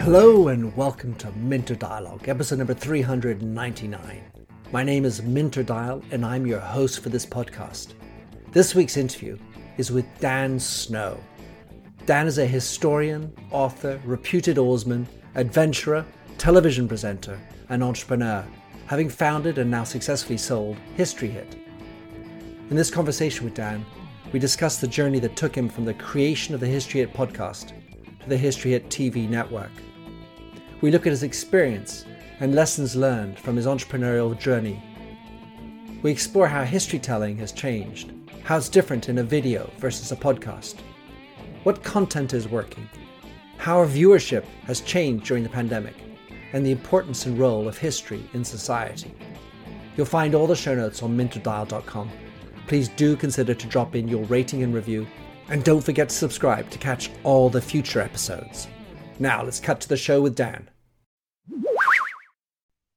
[0.00, 4.22] Hello and welcome to Minter Dialogue, episode number 399.
[4.72, 7.92] My name is Minter Dial and I'm your host for this podcast.
[8.52, 9.36] This week's interview
[9.76, 11.20] is with Dan Snow.
[12.06, 16.06] Dan is a historian, author, reputed oarsman, adventurer,
[16.38, 18.42] television presenter, and entrepreneur,
[18.86, 21.58] having founded and now successfully sold History Hit.
[22.70, 23.84] In this conversation with Dan,
[24.32, 27.72] we discuss the journey that took him from the creation of the History Hit podcast
[28.20, 29.70] to the History Hit TV network.
[30.82, 32.04] We look at his experience
[32.40, 34.82] and lessons learned from his entrepreneurial journey.
[36.02, 38.12] We explore how history telling has changed,
[38.44, 40.76] how it's different in a video versus a podcast,
[41.62, 42.88] what content is working,
[43.56, 45.94] how our viewership has changed during the pandemic,
[46.52, 49.12] and the importance and role of history in society.
[49.96, 52.10] You'll find all the show notes on minterdial.com.
[52.68, 55.06] Please do consider to drop in your rating and review,
[55.48, 58.68] and don't forget to subscribe to catch all the future episodes.
[59.18, 60.68] Now let's cut to the show with Dan.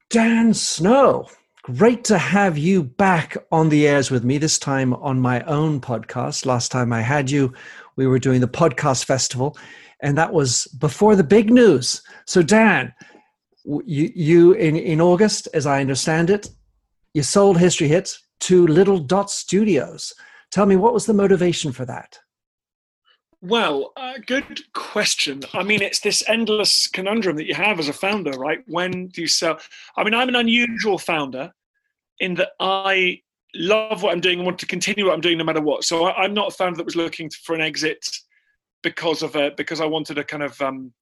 [0.10, 1.30] Dan Snow,
[1.64, 5.80] great to have you back on the airs with me, this time on my own
[5.80, 6.46] podcast.
[6.46, 7.54] Last time I had you,
[7.96, 9.58] we were doing the podcast festival,
[10.02, 12.02] and that was before the big news.
[12.26, 12.94] So, Dan,
[13.64, 16.50] you, you in, in August, as I understand it,
[17.14, 20.14] you sold History Hits to Little Dot Studios.
[20.52, 22.20] Tell me, what was the motivation for that?
[23.42, 25.42] Well, uh, good question.
[25.54, 28.60] I mean, it's this endless conundrum that you have as a founder, right?
[28.68, 29.58] When do you sell?
[29.98, 31.52] I mean, I'm an unusual founder
[32.20, 33.22] in that I
[33.56, 35.84] love what I'm doing and want to continue what I'm doing no matter what.
[35.84, 38.06] So I, am not a founder that was looking for an exit
[38.84, 40.94] because of a because I wanted a kind of um,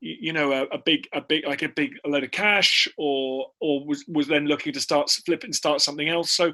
[0.00, 3.50] you know a, a, big a big like a big a load of cash or
[3.60, 6.32] or was was then looking to start flip and start something else.
[6.32, 6.52] So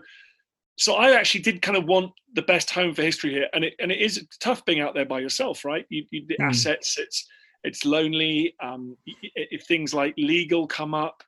[0.76, 3.74] so I actually did kind of want the best home for history here, and it
[3.78, 5.86] and it is tough being out there by yourself, right?
[5.88, 6.48] You, you the mm.
[6.48, 7.26] assets, it's
[7.62, 8.54] it's lonely.
[8.62, 11.22] Um, if things like legal come up,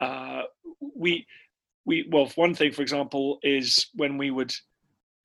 [0.00, 0.42] uh,
[0.80, 1.26] we
[1.84, 4.52] we well one thing for example is when we would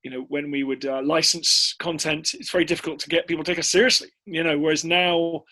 [0.04, 3.52] you know when we would uh, license content it's very difficult to get people to
[3.52, 5.44] take us seriously you know whereas now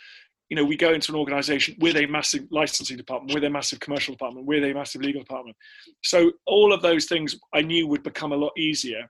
[0.50, 3.80] you know we go into an organization with a massive licensing department with a massive
[3.80, 5.56] commercial department with a massive legal department
[6.04, 9.10] so all of those things i knew would become a lot easier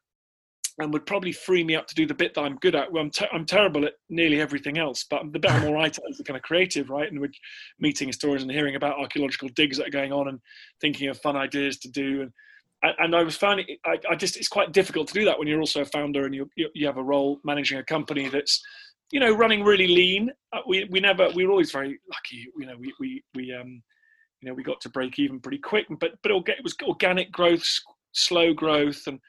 [0.80, 2.92] and would probably free me up to do the bit that I'm good at.
[2.92, 6.04] Well, I'm, I'm terrible at nearly everything else, but the bit I'm all right at
[6.10, 7.12] is the kind of creative, right?
[7.12, 7.32] And we're
[7.80, 10.40] meeting historians and hearing about archaeological digs that are going on and
[10.80, 12.22] thinking of fun ideas to do.
[12.22, 12.32] And,
[12.98, 15.60] and I was finding, I, I just, it's quite difficult to do that when you're
[15.60, 18.64] also a founder and you, you have a role managing a company that's,
[19.12, 20.32] you know, running really lean.
[20.54, 23.82] Uh, we, we never, we were always very lucky, you know, we, we, we, um,
[24.42, 27.66] you know, we got to break even pretty quick, but, but it was organic growth,
[28.14, 29.20] slow growth and,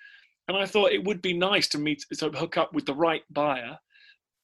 [0.49, 3.23] and I thought it would be nice to meet, to hook up with the right
[3.31, 3.79] buyer.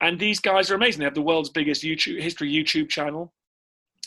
[0.00, 1.00] And these guys are amazing.
[1.00, 3.32] They have the world's biggest YouTube history YouTube channel.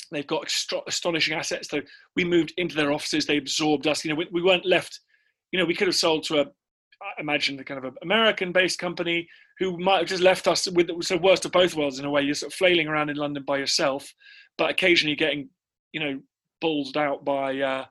[0.10, 0.50] They've got
[0.88, 1.70] astonishing assets.
[1.70, 1.82] So
[2.16, 3.26] we moved into their offices.
[3.26, 4.06] They absorbed us.
[4.06, 5.02] You know, we, we weren't left.
[5.52, 6.46] You know, we could have sold to a,
[7.18, 9.28] imagine, the kind of American-based company
[9.58, 12.22] who might have just left us with the worst of both worlds in a way.
[12.22, 14.14] You're sort of flailing around in London by yourself,
[14.58, 15.50] but occasionally getting,
[15.92, 16.20] you know,
[16.62, 17.86] bullsed out by uh,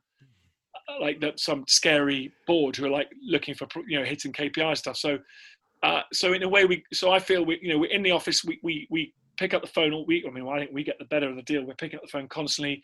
[1.00, 4.97] like that some scary board who are like looking for you know hitting KPI stuff.
[4.97, 5.18] So
[5.82, 8.10] uh, so in a way we so I feel we you know we're in the
[8.10, 10.24] office we we we pick up the phone all week.
[10.26, 11.64] I mean I think we get the better of the deal.
[11.64, 12.82] We're picking up the phone constantly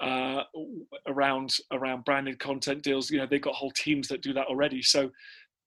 [0.00, 0.42] uh,
[1.06, 3.10] around around branded content deals.
[3.10, 4.82] You know they've got whole teams that do that already.
[4.82, 5.10] So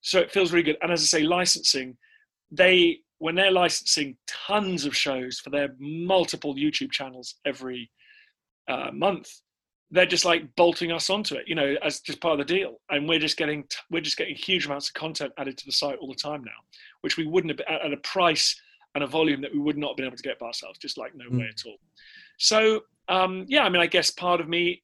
[0.02, 0.78] so it feels really good.
[0.82, 1.98] And as I say, licensing
[2.52, 7.90] they when they're licensing tons of shows for their multiple YouTube channels every
[8.68, 9.30] uh, month
[9.92, 12.80] they're just like bolting us onto it, you know, as just part of the deal.
[12.90, 15.98] And we're just getting we're just getting huge amounts of content added to the site
[16.00, 16.52] all the time now,
[17.02, 18.60] which we wouldn't have at a price
[18.96, 20.80] and a volume that we would not have been able to get by ourselves.
[20.80, 21.40] Just like no mm.
[21.40, 21.78] way at all.
[22.38, 24.82] So um, yeah, I mean, I guess part of me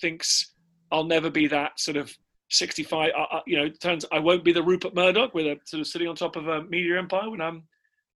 [0.00, 0.52] thinks
[0.92, 2.14] I'll never be that sort of
[2.50, 3.10] 65.
[3.16, 6.08] Uh, you know, turns I won't be the Rupert Murdoch with a sort of sitting
[6.08, 7.64] on top of a media empire when I'm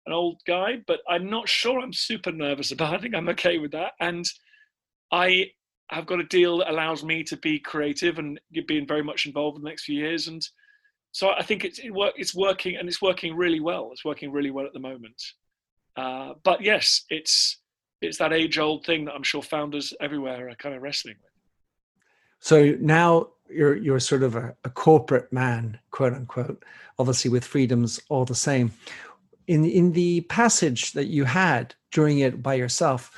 [0.05, 0.81] an old guy.
[0.87, 1.79] But I'm not sure.
[1.79, 2.93] I'm super nervous about.
[2.93, 2.97] It.
[2.97, 3.93] I think I'm okay with that.
[3.99, 4.25] And
[5.11, 5.51] I
[5.91, 9.57] I've got a deal that allows me to be creative and being very much involved
[9.57, 10.27] in the next few years.
[10.27, 10.41] And
[11.11, 13.89] so I think it's it work, it's working and it's working really well.
[13.91, 15.21] It's working really well at the moment.
[15.97, 17.57] Uh, but yes, it's
[18.01, 21.31] it's that age old thing that I'm sure founders everywhere are kind of wrestling with.
[22.39, 26.63] So now you're you're sort of a, a corporate man, quote unquote,
[26.99, 28.71] obviously with freedoms all the same.
[29.47, 33.11] In in the passage that you had during it by yourself,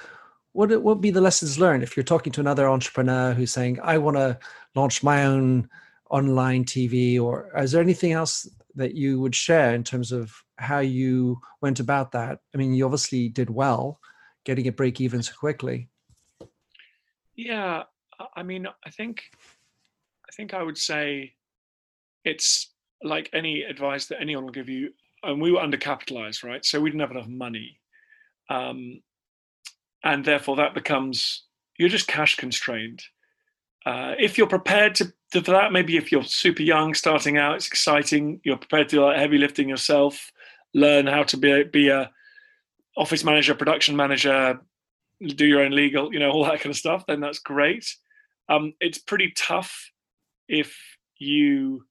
[0.54, 3.80] what what would be the lessons learned if you're talking to another entrepreneur who's saying,
[3.82, 4.40] "I want to
[4.76, 5.70] launch my own
[6.10, 10.80] online TV," or is there anything else that you would share in terms of how
[10.80, 12.40] you went about that?
[12.54, 14.00] I mean, you obviously did well
[14.46, 15.90] getting it break even so quickly.
[17.36, 17.84] Yeah,
[18.36, 19.24] I mean, I think,
[20.36, 21.34] think I would say,
[22.24, 22.72] it's
[23.04, 24.92] like any advice that anyone will give you.
[25.24, 26.66] And we were undercapitalized, right?
[26.66, 27.80] So we didn't have enough money,
[28.50, 29.02] um,
[30.04, 31.44] and therefore that becomes
[31.78, 33.02] you're just cash constrained.
[33.86, 37.56] Uh, if you're prepared to, to, for that, maybe if you're super young, starting out,
[37.56, 38.40] it's exciting.
[38.44, 40.32] You're prepared to do like heavy lifting yourself,
[40.74, 42.10] learn how to be a, be a
[42.96, 44.60] office manager, production manager,
[45.36, 47.96] do your own legal, you know, all that kind of stuff, then that's great.
[48.50, 49.92] Um, it's pretty tough
[50.48, 50.76] if
[51.18, 51.84] you,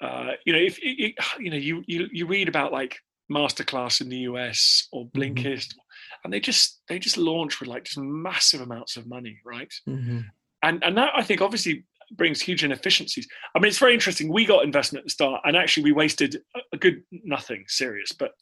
[0.00, 2.98] uh, you know, if you you know, you you you read about like
[3.30, 5.18] masterclass in the US or mm-hmm.
[5.18, 6.24] Blinkist, mm-hmm.
[6.24, 9.72] and they just they just launch with like just massive amounts of money, right?
[9.88, 10.20] Mm-hmm.
[10.62, 13.28] And and that I think obviously brings huge inefficiencies.
[13.54, 14.32] I mean, it's very interesting.
[14.32, 16.38] We got investment at the start, and actually we wasted
[16.72, 18.32] a good nothing serious, but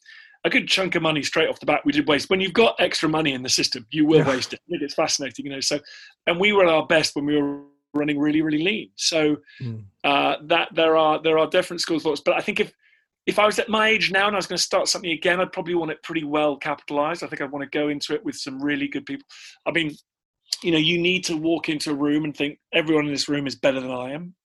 [0.43, 2.29] a good chunk of money straight off the bat we did waste.
[2.29, 4.29] When you've got extra money in the system, you will yeah.
[4.29, 4.59] waste it.
[4.69, 5.59] It's fascinating, you know.
[5.59, 5.79] So,
[6.25, 7.63] and we were at our best when we were
[7.93, 8.89] running really, really lean.
[8.95, 9.83] So mm.
[10.03, 12.21] uh, that there are there are different school thoughts.
[12.23, 12.71] But I think if
[13.25, 15.41] if I was at my age now and I was going to start something again,
[15.41, 17.23] I'd probably want it pretty well capitalized.
[17.23, 19.25] I think I'd want to go into it with some really good people.
[19.65, 19.93] I mean,
[20.63, 23.45] you know, you need to walk into a room and think everyone in this room
[23.45, 24.35] is better than I am,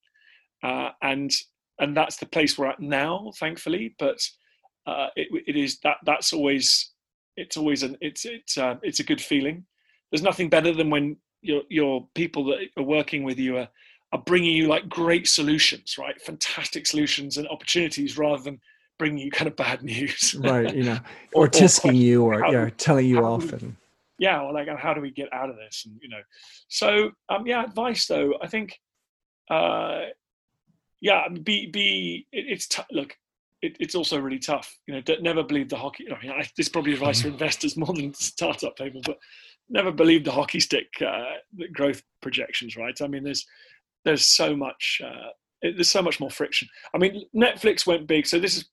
[0.63, 1.31] uh, and
[1.79, 3.95] and that's the place we're at now, thankfully.
[3.99, 4.21] But
[4.87, 6.93] uh, it, it is that that's always
[7.37, 9.65] it's always an it's it's uh, it's a good feeling.
[10.11, 13.69] There's nothing better than when your your people that are working with you are
[14.13, 16.21] are bringing you like great solutions, right?
[16.21, 18.61] Fantastic solutions and opportunities rather than
[18.99, 20.35] bringing you kind of bad news.
[20.39, 20.99] right, you know,
[21.35, 23.77] or, or tisking you or yeah, telling you off and
[24.19, 25.85] yeah, or like how do we get out of this?
[25.85, 26.21] And you know,
[26.69, 28.79] so um, yeah, advice though, I think,
[29.51, 30.03] uh,
[31.01, 33.17] yeah, be be it, it's t- look,
[33.63, 34.79] it, it's also really tough.
[34.87, 36.07] You know, never believe the hockey.
[36.09, 39.19] I mean, I, this is probably advice for investors more than startup people, but
[39.73, 41.25] never believe the hockey stick uh,
[41.73, 42.77] growth projections.
[42.77, 42.97] Right?
[43.03, 43.45] I mean, there's
[44.05, 45.31] there's so much uh,
[45.63, 46.69] it, there's so much more friction.
[46.95, 48.27] I mean, Netflix went big.
[48.27, 48.67] So this is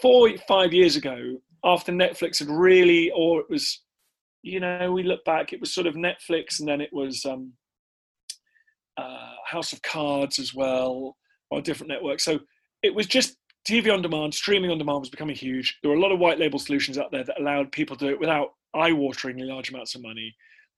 [0.00, 3.82] four five years ago after Netflix had really, or it was,
[4.42, 7.52] you know, we look back, it was sort of Netflix, and then it was um,
[8.98, 11.16] uh, House of Cards as well,
[11.50, 12.20] or different network.
[12.20, 12.38] So
[12.82, 13.36] it was just
[13.66, 15.78] TV on demand, streaming on demand was becoming huge.
[15.82, 18.12] There were a lot of white label solutions out there that allowed people to do
[18.12, 20.34] it without eye-wateringly large amounts of money.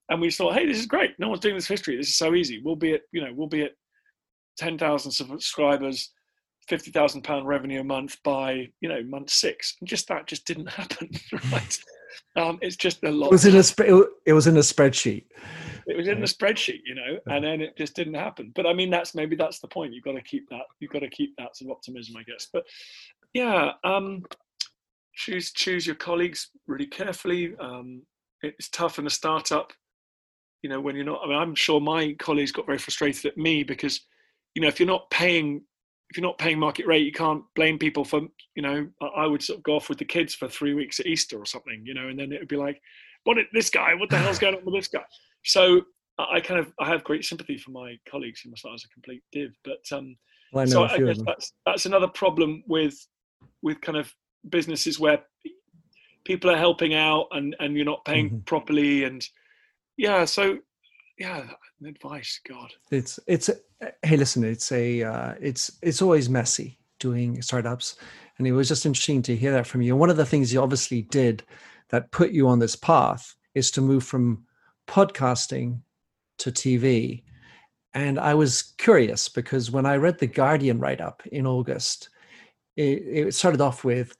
[0.08, 1.18] And we thought, hey, this is great.
[1.18, 1.96] No one's doing this history.
[1.96, 2.60] This is so easy.
[2.62, 3.72] We'll be at, you know, we'll be at
[4.58, 6.12] 10,000 subscribers,
[6.68, 9.76] 50,000 pound revenue a month by, you know, month six.
[9.80, 11.10] And just that just didn't happen,
[11.52, 11.78] right?
[12.36, 13.28] Um, it's just a lot.
[13.28, 15.24] It was in a, it was in a spreadsheet
[15.86, 18.52] it was in the spreadsheet, you know, and then it just didn't happen.
[18.54, 19.92] But I mean, that's maybe that's the point.
[19.92, 20.62] You've got to keep that.
[20.80, 22.48] You've got to keep that sort of optimism, I guess.
[22.52, 22.64] But
[23.32, 24.22] yeah, um,
[25.16, 27.54] choose choose your colleagues really carefully.
[27.58, 28.02] Um,
[28.42, 29.72] it's tough in a startup,
[30.62, 31.20] you know, when you're not.
[31.24, 34.02] I mean, I'm sure my colleagues got very frustrated at me because,
[34.54, 35.62] you know, if you're not paying
[36.10, 38.20] if you're not paying market rate, you can't blame people for,
[38.54, 38.86] you know,
[39.16, 41.44] I would sort of go off with the kids for three weeks at Easter or
[41.44, 42.80] something, you know, and then it would be like,
[43.24, 45.02] what, this guy, what the hell's going on with this guy?
[45.44, 45.82] So
[46.18, 48.88] I kind of I have great sympathy for my colleagues who must start as a
[48.88, 50.16] complete div, but um,
[50.52, 52.94] well, I so I guess that's that's another problem with
[53.62, 54.12] with kind of
[54.50, 55.22] businesses where
[56.24, 58.38] people are helping out and and you're not paying mm-hmm.
[58.40, 59.28] properly and
[59.96, 60.58] yeah so
[61.18, 61.44] yeah
[61.86, 63.50] advice god it's it's
[64.02, 67.96] hey listen it's a uh, it's it's always messy doing startups
[68.38, 70.52] and it was just interesting to hear that from you and one of the things
[70.52, 71.42] you obviously did
[71.88, 74.44] that put you on this path is to move from
[74.86, 75.80] podcasting
[76.38, 77.22] to TV.
[77.94, 82.10] And I was curious because when I read the Guardian write up in August,
[82.76, 84.16] it, it, started off with,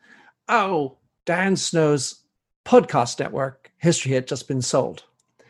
[0.49, 2.23] oh, Dan Snow's
[2.65, 5.05] podcast network, History had just been sold.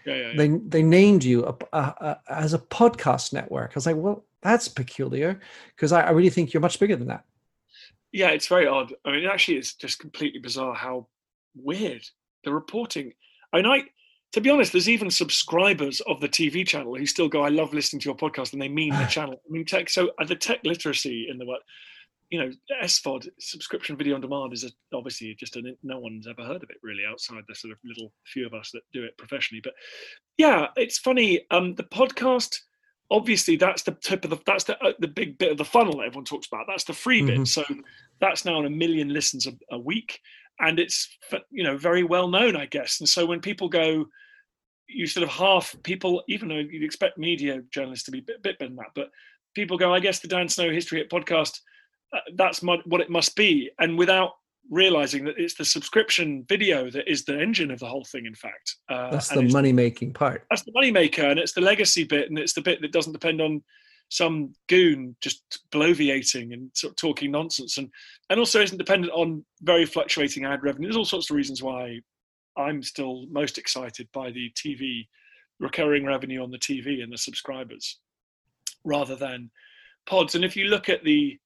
[0.05, 0.37] Yeah, yeah, yeah.
[0.37, 3.73] They, they named you a, a, a, as a podcast network.
[3.73, 5.41] I was like, well, that's peculiar
[5.75, 7.25] because I, I really think you're much bigger than that.
[8.13, 8.95] Yeah, it's very odd.
[9.05, 11.09] I mean, actually, it's just completely bizarre how
[11.55, 12.03] weird
[12.45, 13.13] the reporting.
[13.53, 13.85] I mean, I
[14.33, 17.73] to be honest, there's even subscribers of the TV channel who still go, "I love
[17.73, 19.35] listening to your podcast," and they mean the channel.
[19.35, 19.89] I mean, tech.
[19.89, 21.63] So uh, the tech literacy in the world,
[22.31, 22.51] you know,
[22.83, 26.71] SVOD subscription video on demand is a, obviously just a, no one's ever heard of
[26.71, 29.61] it really outside the sort of little few of us that do it professionally.
[29.63, 29.75] But
[30.37, 31.47] yeah, it's funny.
[31.51, 32.57] Um, the podcast,
[33.11, 35.99] obviously, that's the tip of the that's the uh, the big bit of the funnel
[35.99, 36.67] that everyone talks about.
[36.69, 37.43] That's the free mm-hmm.
[37.43, 37.49] bit.
[37.49, 37.65] So
[38.21, 40.21] that's now on a million listens a, a week
[40.61, 41.09] and it's
[41.51, 44.07] you know very well known i guess and so when people go
[44.89, 48.43] you sort of half people even though you'd expect media journalists to be a bit,
[48.43, 49.11] bit better than that but
[49.55, 51.61] people go i guess the dan snow history hit podcast
[52.13, 54.33] uh, that's what it must be, and without
[54.71, 58.27] realizing that it's the subscription video that is the engine of the whole thing.
[58.27, 60.45] In fact, uh, that's the money making part.
[60.51, 63.13] That's the money maker, and it's the legacy bit, and it's the bit that doesn't
[63.13, 63.63] depend on
[64.09, 67.89] some goon just bloviating and sort of talking nonsense, and
[68.31, 70.89] and also isn't dependent on very fluctuating ad revenue.
[70.89, 72.01] There's all sorts of reasons why
[72.57, 75.07] I'm still most excited by the TV
[75.59, 77.99] recurring revenue on the TV and the subscribers,
[78.85, 79.51] rather than
[80.07, 80.35] pods.
[80.35, 81.39] And if you look at the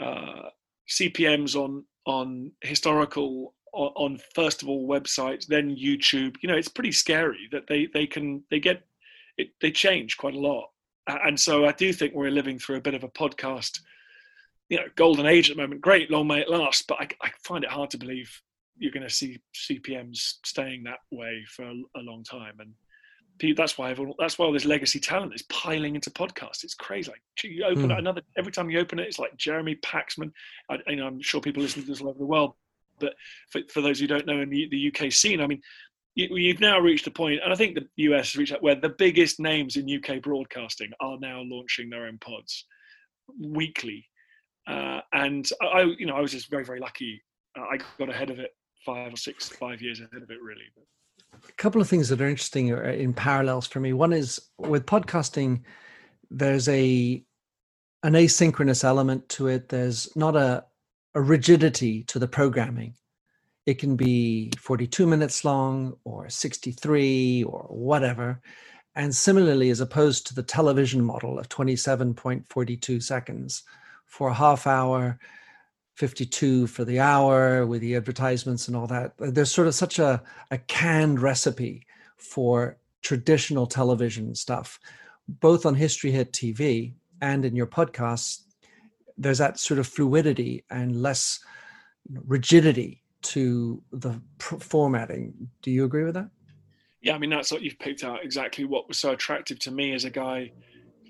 [0.00, 0.50] uh,
[0.88, 6.68] CPMS on on historical on, on first of all websites, then YouTube, you know, it's
[6.68, 8.82] pretty scary that they they can they get
[9.36, 10.70] it they change quite a lot
[11.24, 13.80] and so I do think we're living through a bit of a podcast,
[14.68, 15.80] you know, golden age at the moment.
[15.80, 18.30] Great, long may it last, but I, I find it hard to believe
[18.76, 22.54] you're going to see CPMS staying that way for a, a long time.
[22.60, 22.72] And
[23.56, 26.64] that's why everyone, that's why all this legacy talent is piling into podcasts.
[26.64, 27.10] It's crazy.
[27.10, 27.98] Like you open mm.
[27.98, 30.30] another every time you open it, it's like Jeremy Paxman.
[30.70, 32.54] I, you know, I'm sure people listen to this all over the world,
[32.98, 33.14] but
[33.50, 35.60] for, for those who don't know in the, the UK scene, I mean,
[36.14, 38.74] you, have now reached a point, and I think the US has reached that where
[38.74, 42.66] the biggest names in UK broadcasting are now launching their own pods
[43.40, 44.06] weekly.
[44.66, 47.22] Uh, and I, you know, I was just very, very lucky.
[47.58, 48.50] Uh, I got ahead of it
[48.84, 50.64] five or six, five years ahead of it, really.
[51.32, 53.92] A couple of things that are interesting are uh, in parallels for me.
[53.92, 55.62] One is with podcasting,
[56.30, 57.24] there's a
[58.02, 59.68] an asynchronous element to it.
[59.68, 60.64] There's not a
[61.14, 62.94] a rigidity to the programming
[63.66, 68.40] it can be 42 minutes long or 63 or whatever.
[68.96, 73.62] And similarly, as opposed to the television model of 27.42 seconds
[74.06, 75.18] for a half hour,
[75.96, 80.22] 52 for the hour with the advertisements and all that, there's sort of such a,
[80.50, 84.78] a canned recipe for traditional television stuff,
[85.28, 88.42] both on History Hit TV and in your podcasts.
[89.18, 91.40] There's that sort of fluidity and less
[92.26, 95.34] rigidity to the formatting.
[95.62, 96.30] Do you agree with that?
[97.02, 99.94] Yeah, I mean that's what you've picked out exactly what was so attractive to me
[99.94, 100.52] as a guy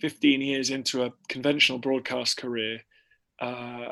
[0.01, 2.81] 15 years into a conventional broadcast career.
[3.41, 3.91] Uh,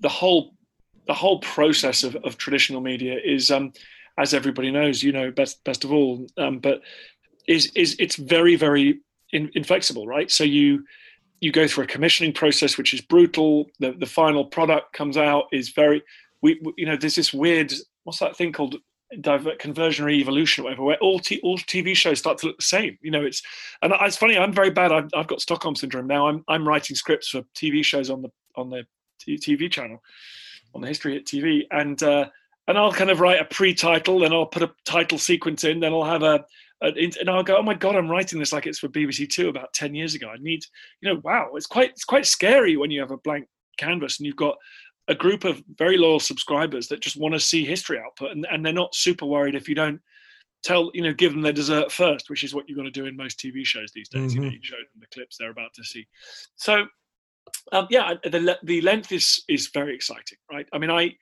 [0.00, 0.54] the whole
[1.06, 3.72] the whole process of, of traditional media is, um,
[4.18, 6.82] as everybody knows, you know best best of all, um, but
[7.48, 9.00] is is it's very very
[9.32, 10.30] in, inflexible, right?
[10.30, 10.84] So you
[11.40, 13.66] you go through a commissioning process which is brutal.
[13.78, 16.02] The the final product comes out is very
[16.42, 17.72] we, you know, there's this weird,
[18.04, 18.76] what's that thing called?
[19.20, 22.62] Divert conversionary evolution, or whatever, where all t- all TV shows start to look the
[22.62, 22.96] same.
[23.02, 23.42] You know, it's
[23.82, 24.38] and it's funny.
[24.38, 24.92] I'm very bad.
[24.92, 26.28] I've, I've got Stockholm syndrome now.
[26.28, 28.84] I'm I'm writing scripts for TV shows on the on the
[29.26, 30.02] TV channel,
[30.74, 32.26] on the History Hit TV, and uh,
[32.68, 35.92] and I'll kind of write a pre-title, then I'll put a title sequence in, then
[35.92, 36.44] I'll have a,
[36.82, 39.48] a, and I'll go, oh my god, I'm writing this like it's for BBC Two
[39.48, 40.28] about ten years ago.
[40.28, 40.64] I need,
[41.00, 43.48] you know, wow, it's quite it's quite scary when you have a blank
[43.78, 44.56] canvas and you've got
[45.08, 48.64] a group of very loyal subscribers that just want to see history output and, and
[48.64, 50.00] they're not super worried if you don't
[50.62, 53.06] tell you know give them their dessert first which is what you've got to do
[53.06, 54.36] in most tv shows these days mm-hmm.
[54.36, 54.54] you know mm-hmm.
[54.56, 56.06] you show them the clips they're about to see
[56.56, 56.84] so
[57.72, 61.14] um, yeah the, the length is is very exciting right i mean i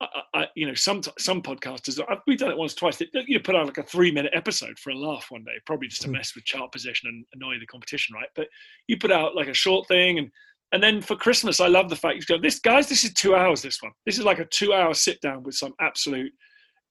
[0.00, 2.98] I, I, you know, some some podcasters, we've done it once, twice.
[2.98, 6.02] They, you put out like a three-minute episode for a laugh one day, probably just
[6.02, 6.12] to mm.
[6.12, 8.28] mess with chart position and annoy the competition, right?
[8.34, 8.48] But
[8.88, 10.30] you put out like a short thing, and
[10.72, 13.34] and then for Christmas, I love the fact you go, this guys, this is two
[13.34, 13.62] hours.
[13.62, 16.32] This one, this is like a two-hour sit-down with some absolute,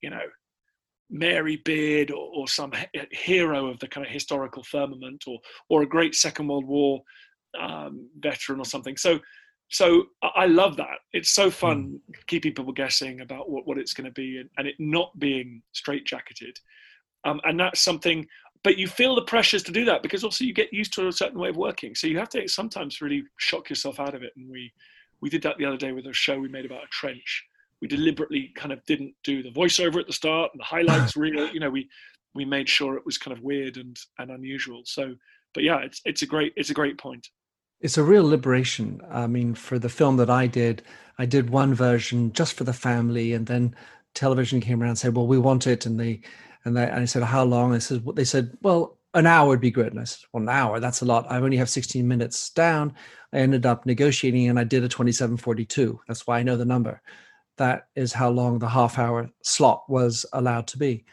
[0.02, 0.26] you know,
[1.12, 2.72] Mary Beard or, or some
[3.12, 5.38] hero of the kind of historical firmament, or
[5.70, 7.02] or a great Second World War
[7.62, 8.98] um, veteran or something.
[8.98, 9.20] So,
[9.70, 11.00] so I love that.
[11.14, 12.16] It's so fun mm.
[12.28, 15.62] keeping people guessing about what, what it's going to be and, and it not being
[15.74, 16.60] straitjacketed.
[17.24, 18.28] Um, and that's something
[18.66, 21.12] but you feel the pressures to do that because also you get used to a
[21.12, 21.94] certain way of working.
[21.94, 24.34] So you have to sometimes really shock yourself out of it.
[24.36, 24.74] And we
[25.22, 27.46] we did that the other day with a show we made about a trench.
[27.80, 31.16] We deliberately kind of didn't do the voiceover at the start and the highlights.
[31.16, 31.88] really, you know, we
[32.34, 34.82] we made sure it was kind of weird and and unusual.
[34.86, 35.14] So,
[35.54, 37.30] but yeah, it's it's a great it's a great point.
[37.82, 39.02] It's a real liberation.
[39.10, 40.82] I mean, for the film that I did,
[41.18, 43.76] I did one version just for the family, and then
[44.14, 46.22] television came around and said, "Well, we want it," and they
[46.66, 47.74] and, they, and I said, how long?
[47.74, 49.92] I said, they said, well, an hour would be good.
[49.92, 51.28] And I said, well, an hour, that's a lot.
[51.30, 52.94] I only have 16 minutes down.
[53.32, 56.02] I ended up negotiating and I did a 2742.
[56.08, 57.02] That's why I know the number.
[57.58, 61.06] That is how long the half hour slot was allowed to be.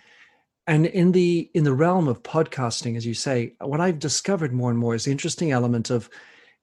[0.66, 4.70] And in the in the realm of podcasting, as you say, what I've discovered more
[4.70, 6.08] and more is the interesting element of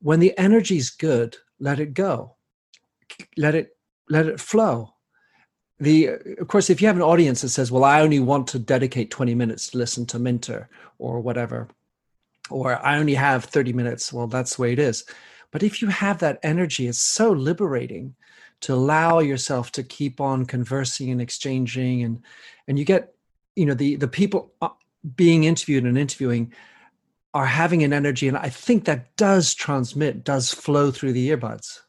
[0.02, 2.36] when the energy's good, let it go.
[3.38, 3.76] Let it
[4.10, 4.94] let it flow
[5.80, 6.08] the
[6.40, 9.10] of course if you have an audience that says well i only want to dedicate
[9.12, 11.68] 20 minutes to listen to minter or whatever
[12.50, 15.06] or i only have 30 minutes well that's the way it is
[15.52, 18.16] But if you have that energy, it's so liberating
[18.62, 22.24] to allow yourself to keep on conversing and exchanging and
[22.68, 23.14] and you get
[23.56, 24.70] you know the the people uh,
[25.16, 26.54] being interviewed and interviewing
[27.34, 31.80] are having an energy and i think that does transmit does flow through the earbuds.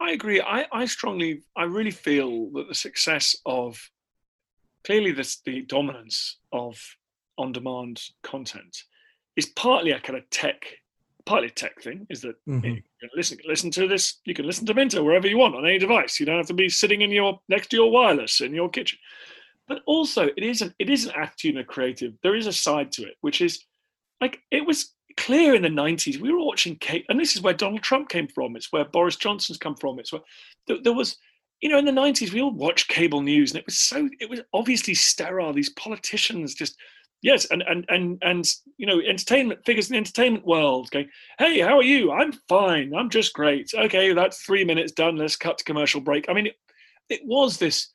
[0.00, 0.40] I agree.
[0.40, 3.78] I i strongly i really feel that the success of
[4.84, 6.80] clearly this the dominance of
[7.36, 8.76] on demand content
[9.36, 10.64] is partly a kind of tech
[11.26, 12.64] partly a tech thing is that mm-hmm.
[12.64, 15.66] you can listen listen to this you can listen to minter wherever you want on
[15.66, 16.18] any device.
[16.18, 18.98] You don't have to be sitting in your next to your wireless in your kitchen.
[19.68, 22.52] But also it is an it is an attitude and a creative there is a
[22.52, 23.64] side to it which is
[24.20, 27.54] like it was clear in the 90s we were watching kate and this is where
[27.54, 30.22] donald trump came from it's where boris johnson's come from it's where
[30.66, 31.16] there, there was
[31.60, 34.30] you know in the 90s we all watched cable news and it was so it
[34.30, 36.76] was obviously sterile these politicians just
[37.22, 38.44] yes and and and and
[38.78, 41.08] you know entertainment figures in the entertainment world going
[41.38, 42.12] hey how are you?
[42.12, 43.70] I'm fine i'm just great.
[43.74, 46.26] Okay that's three minutes done let's cut to commercial break.
[46.28, 46.56] I mean it,
[47.08, 47.92] it was this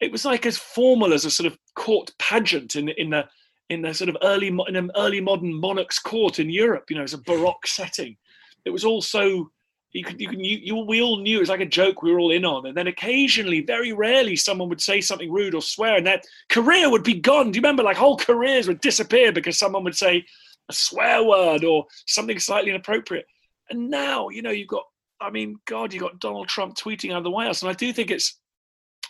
[0.00, 3.26] it was like as formal as a sort of court pageant in in the
[3.70, 7.02] in the sort of early in an early modern monarch's court in europe you know
[7.02, 8.16] it's a baroque setting.
[8.64, 9.50] It was all so
[9.92, 12.12] you could you can you, you we all knew it was like a joke we
[12.12, 12.66] were all in on.
[12.66, 16.90] And then occasionally very rarely someone would say something rude or swear and that career
[16.90, 17.50] would be gone.
[17.50, 20.24] Do you remember like whole careers would disappear because someone would say
[20.68, 23.26] a swear word or something slightly inappropriate?
[23.70, 24.84] And now you know you've got
[25.20, 27.62] i mean god you've got donald trump tweeting out of the white house.
[27.62, 28.38] And i do think it's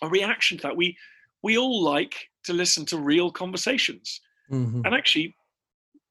[0.02, 0.76] a reaction to that.
[0.76, 0.96] We
[1.42, 4.82] we all like to listen to real conversations mm-hmm.
[4.84, 5.34] and actually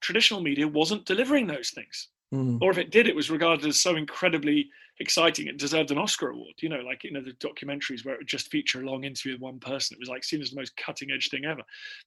[0.01, 2.61] traditional media wasn't delivering those things Mm.
[2.61, 6.29] Or if it did, it was regarded as so incredibly exciting it deserved an Oscar
[6.29, 6.55] award.
[6.59, 9.33] You know, like you know the documentaries where it would just feature a long interview
[9.33, 9.95] with one person.
[9.95, 11.61] It was like seen as the most cutting edge thing ever.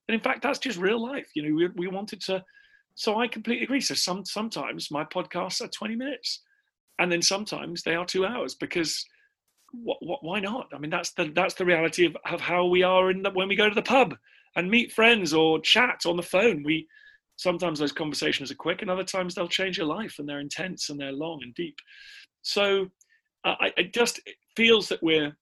[0.09, 1.29] And in fact, that's just real life.
[1.35, 2.45] You know, we, we wanted to.
[2.97, 3.81] So I completely agree.
[3.81, 6.41] So some sometimes my podcasts are 20 minutes,
[6.99, 9.05] and then sometimes they are two hours because.
[9.73, 10.67] What, what, why not?
[10.75, 13.47] I mean, that's the that's the reality of, of how we are in the, when
[13.47, 14.17] we go to the pub
[14.57, 16.63] and meet friends or chat on the phone.
[16.65, 16.87] We
[17.41, 20.91] sometimes those conversations are quick and other times they'll change your life and they're intense
[20.91, 21.79] and they're long and deep
[22.43, 22.87] so
[23.45, 24.21] uh, I, it just
[24.55, 25.35] feels that we're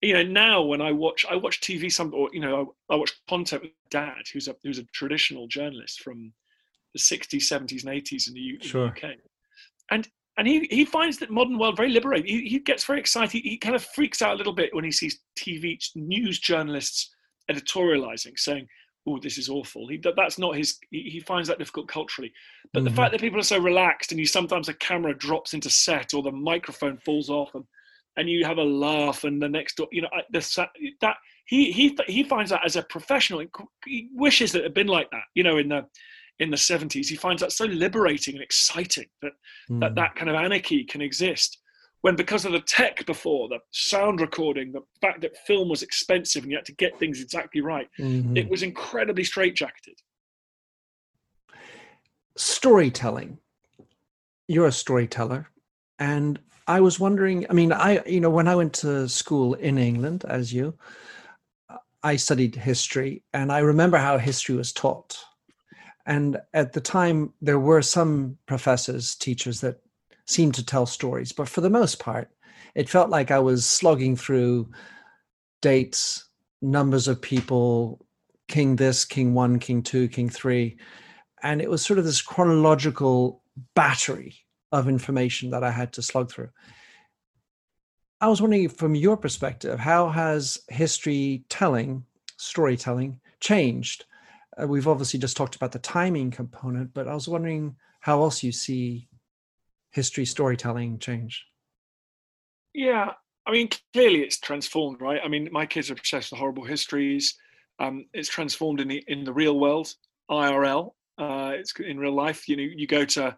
[0.00, 2.96] you know now when i watch i watch tv some or you know i, I
[2.96, 6.32] watch content with dad who's a who's a traditional journalist from
[6.94, 8.86] the 60s 70s and 80s in the, U, sure.
[8.86, 9.16] in the uk
[9.90, 12.26] and and he, he finds that modern world very liberating.
[12.26, 13.30] He, he gets very excited.
[13.30, 17.10] He, he kind of freaks out a little bit when he sees TV news journalists
[17.50, 18.66] editorializing, saying,
[19.06, 19.88] oh, this is awful.
[19.88, 22.32] He, that's not his, he, he finds that difficult culturally.
[22.72, 22.88] But mm-hmm.
[22.88, 26.14] the fact that people are so relaxed and you sometimes a camera drops into set
[26.14, 27.64] or the microphone falls off and,
[28.16, 30.68] and you have a laugh and the next door, you know, the,
[31.00, 33.42] that he, he, he finds that as a professional,
[33.86, 35.86] he wishes that it had been like that, you know, in the,
[36.38, 37.06] in the 70s.
[37.06, 39.32] He finds that so liberating and exciting that,
[39.70, 39.80] mm.
[39.80, 41.58] that that kind of anarchy can exist
[42.02, 46.42] when because of the tech before the sound recording the fact that film was expensive
[46.42, 48.36] and you had to get things exactly right mm-hmm.
[48.36, 49.98] it was incredibly straitjacketed.
[52.36, 53.38] Storytelling.
[54.48, 55.48] You're a storyteller.
[55.98, 59.76] And i was wondering i mean i you know when i went to school in
[59.76, 60.74] england as you
[62.02, 65.18] i studied history and i remember how history was taught.
[66.06, 69.80] And at the time there were some professors teachers that
[70.30, 71.32] seemed to tell stories.
[71.32, 72.30] But for the most part,
[72.74, 74.70] it felt like I was slogging through
[75.60, 76.28] dates,
[76.62, 78.06] numbers of people,
[78.48, 80.78] king this, king one, king two, king three.
[81.42, 83.42] And it was sort of this chronological
[83.74, 84.36] battery
[84.72, 86.50] of information that I had to slog through.
[88.20, 92.04] I was wondering, from your perspective, how has history telling,
[92.36, 94.04] storytelling, changed?
[94.60, 98.42] Uh, we've obviously just talked about the timing component, but I was wondering how else
[98.42, 99.08] you see
[99.90, 101.44] history storytelling change?
[102.74, 103.12] Yeah,
[103.46, 105.20] I mean, clearly it's transformed, right?
[105.24, 107.36] I mean, my kids are obsessed with horrible histories.
[107.78, 109.94] Um, it's transformed in the in the real world,
[110.30, 110.92] IRL.
[111.18, 112.48] Uh, it's in real life.
[112.48, 113.36] You know, you go to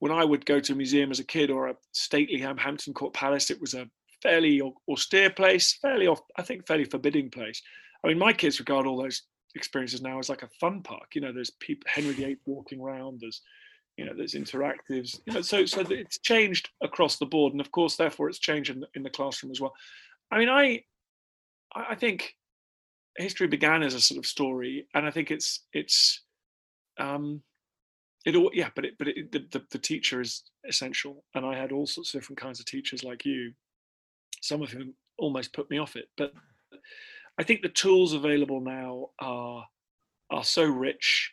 [0.00, 3.14] when I would go to a museum as a kid or a stately Hampton Court
[3.14, 3.50] Palace.
[3.50, 3.88] It was a
[4.22, 7.62] fairly austere place, fairly off, I think, fairly forbidding place.
[8.04, 9.22] I mean, my kids regard all those
[9.54, 11.14] experiences now as like a fun park.
[11.14, 13.20] You know, there's people Henry VIII walking around.
[13.20, 13.42] There's
[13.96, 17.70] you know there's interactives you know so so it's changed across the board and of
[17.70, 19.74] course therefore it's changed in the, in the classroom as well.
[20.30, 20.82] I mean i
[21.74, 22.34] i think
[23.16, 26.22] history began as a sort of story and i think it's it's
[26.98, 27.42] um
[28.24, 31.54] it all yeah but it but it, the, the, the teacher is essential and i
[31.56, 33.52] had all sorts of different kinds of teachers like you
[34.40, 36.32] some of whom almost put me off it but
[37.38, 39.66] i think the tools available now are
[40.30, 41.32] are so rich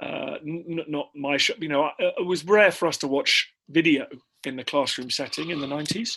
[0.00, 1.54] uh, n- not my show.
[1.58, 4.06] You know, it was rare for us to watch video
[4.44, 6.16] in the classroom setting in the 90s,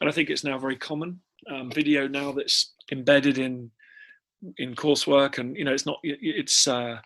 [0.00, 1.20] and I think it's now very common.
[1.50, 3.70] Um, video now that's embedded in
[4.58, 6.98] in coursework, and you know, it's not it's uh,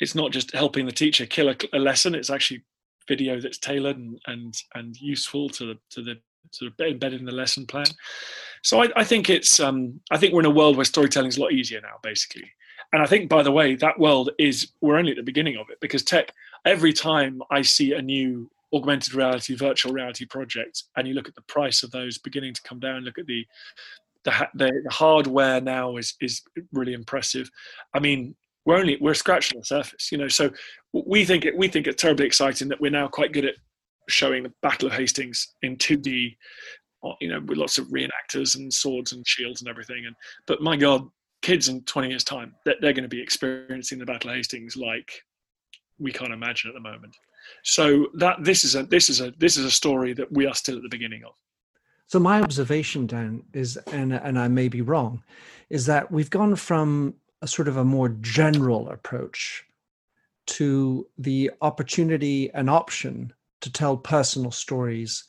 [0.00, 2.14] it's not just helping the teacher kill a, a lesson.
[2.14, 2.64] It's actually
[3.08, 6.18] video that's tailored and and and useful to the to the
[6.52, 7.86] sort of embedded in the lesson plan.
[8.62, 11.38] So I, I think it's um, I think we're in a world where storytelling is
[11.38, 12.50] a lot easier now, basically.
[12.92, 15.70] And I think, by the way, that world is we're only at the beginning of
[15.70, 16.32] it because tech.
[16.64, 21.34] Every time I see a new augmented reality, virtual reality project, and you look at
[21.34, 23.46] the price of those beginning to come down, look at the
[24.24, 27.50] the, the, the hardware now is is really impressive.
[27.94, 28.34] I mean,
[28.66, 30.28] we're only we're scratching the surface, you know.
[30.28, 30.50] So
[30.92, 33.54] we think it we think it's terribly exciting that we're now quite good at
[34.08, 36.36] showing the Battle of Hastings in 2D,
[37.04, 40.04] uh, you know, with lots of reenactors and swords and shields and everything.
[40.06, 40.14] And
[40.46, 41.08] but my God,
[41.42, 44.76] kids in 20 years' time, they're, they're going to be experiencing the Battle of Hastings
[44.76, 45.22] like
[45.98, 47.16] we can't imagine at the moment.
[47.62, 50.54] So that this is a this is a this is a story that we are
[50.54, 51.32] still at the beginning of.
[52.06, 55.22] So my observation, Dan, is and and I may be wrong,
[55.68, 59.64] is that we've gone from a sort of a more general approach
[60.46, 65.24] to the opportunity and option to tell personal stories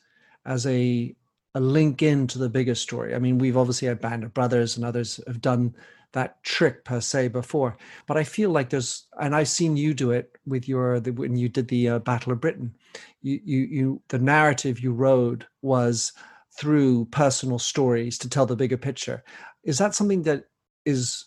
[0.45, 1.15] as a
[1.56, 3.13] a link into the bigger story.
[3.13, 5.76] I mean, we've obviously had Band of Brothers and others have done
[6.13, 10.12] that trick per se before, but I feel like there's, and I've seen you do
[10.12, 12.76] it with your the, when you did the uh, Battle of Britain.
[13.21, 16.12] You, you, you, the narrative you wrote was
[16.58, 19.24] through personal stories to tell the bigger picture.
[19.63, 20.45] Is that something that
[20.86, 21.26] is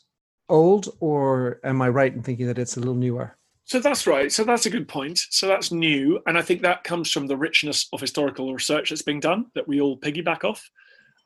[0.49, 3.37] old, or am I right in thinking that it's a little newer?
[3.64, 4.31] So that's right.
[4.31, 5.18] So that's a good point.
[5.31, 9.01] So that's new, and I think that comes from the richness of historical research that's
[9.01, 10.70] being done that we all piggyback off,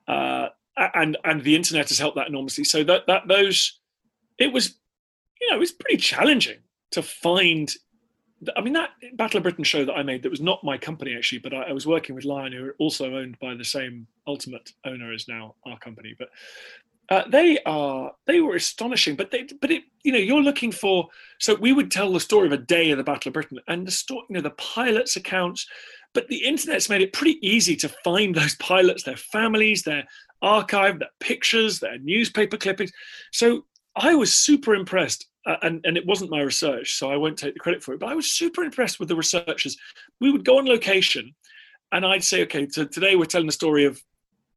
[0.06, 0.48] uh,
[0.94, 2.64] and and the internet has helped that enormously.
[2.64, 3.80] So that that those,
[4.38, 4.78] it was,
[5.40, 6.58] you know, it was pretty challenging
[6.92, 7.72] to find.
[8.56, 11.16] I mean, that Battle of Britain show that I made that was not my company
[11.16, 14.06] actually, but I, I was working with Lion, who are also owned by the same
[14.28, 16.14] ultimate owner as now our company.
[16.16, 16.28] But
[17.10, 21.08] uh, they are they were astonishing, but they but it you know you're looking for
[21.38, 23.86] so we would tell the story of a day of the Battle of Britain and
[23.86, 25.66] the story you know the pilots' accounts,
[26.12, 30.04] but the internet's made it pretty easy to find those pilots, their families, their
[30.42, 32.92] archive, their pictures, their newspaper clippings.
[33.32, 33.64] So
[33.96, 37.54] I was super impressed, uh, and and it wasn't my research, so I won't take
[37.54, 38.00] the credit for it.
[38.00, 39.76] But I was super impressed with the researchers.
[40.20, 41.34] We would go on location,
[41.92, 44.00] and I'd say, okay, so today we're telling the story of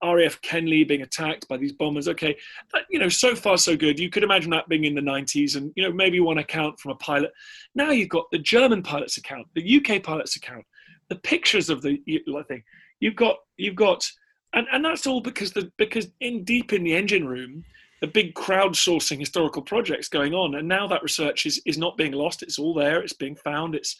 [0.04, 2.08] RAF Kenley being attacked by these bombers.
[2.08, 2.36] Okay,
[2.74, 4.00] that, you know, so far so good.
[4.00, 6.92] You could imagine that being in the 90s, and you know, maybe one account from
[6.92, 7.32] a pilot.
[7.76, 10.66] Now you've got the German pilot's account, the UK pilot's account,
[11.10, 12.00] the pictures of the
[12.48, 12.64] thing.
[13.00, 14.10] You've got, you've got,
[14.54, 17.64] and, and that's all because the because in deep in the engine room,
[18.02, 22.12] a big crowdsourcing historical projects going on, and now that research is is not being
[22.12, 22.44] lost.
[22.44, 23.02] It's all there.
[23.02, 23.76] It's being found.
[23.76, 23.98] It's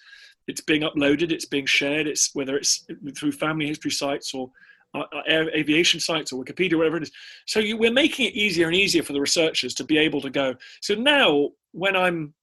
[0.48, 1.32] it's being uploaded.
[1.32, 2.08] It's being shared.
[2.08, 2.86] It's whether it's
[3.16, 4.52] through family history sites or
[4.94, 7.12] uh, uh aviation sites or Wikipedia, whatever it is.
[7.46, 10.30] So you, we're making it easier and easier for the researchers to be able to
[10.30, 10.56] go.
[10.82, 12.34] So now, when I'm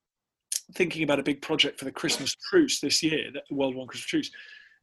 [0.74, 4.06] thinking about a big project for the Christmas truce this year, the World One Christmas
[4.06, 4.30] truce,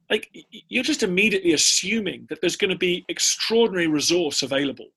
[0.10, 0.30] like
[0.70, 4.88] you're just immediately assuming that there's going to be extraordinary resource available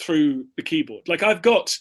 [0.00, 1.08] through the keyboard.
[1.08, 1.78] Like I've got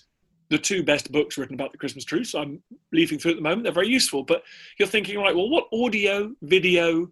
[0.49, 2.35] the two best books written about the Christmas truce.
[2.35, 3.63] I'm leafing through at the moment.
[3.63, 4.43] They're very useful, but
[4.77, 5.35] you're thinking, right?
[5.35, 7.11] Well, what audio, video,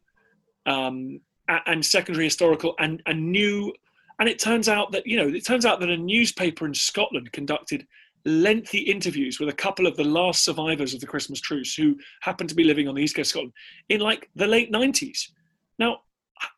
[0.65, 1.19] um,
[1.65, 3.73] and secondary historical and, and new
[4.19, 7.31] and it turns out that you know it turns out that a newspaper in scotland
[7.31, 7.85] conducted
[8.23, 12.47] lengthy interviews with a couple of the last survivors of the christmas truce who happened
[12.47, 13.53] to be living on the east coast of scotland
[13.89, 15.29] in like the late 90s
[15.81, 15.97] now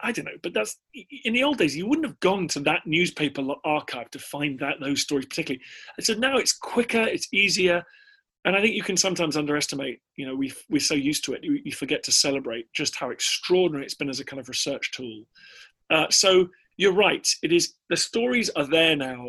[0.01, 0.77] i don't know but that's
[1.23, 4.75] in the old days you wouldn't have gone to that newspaper archive to find that
[4.79, 5.62] those stories particularly
[5.97, 7.83] and so now it's quicker it's easier
[8.45, 10.01] and I think you can sometimes underestimate.
[10.17, 13.09] You know, we we're so used to it, you, you, forget to celebrate just how
[13.09, 15.23] extraordinary it's been as a kind of research tool.
[15.89, 17.27] Uh, so you're right.
[17.41, 19.27] It is the stories are there now.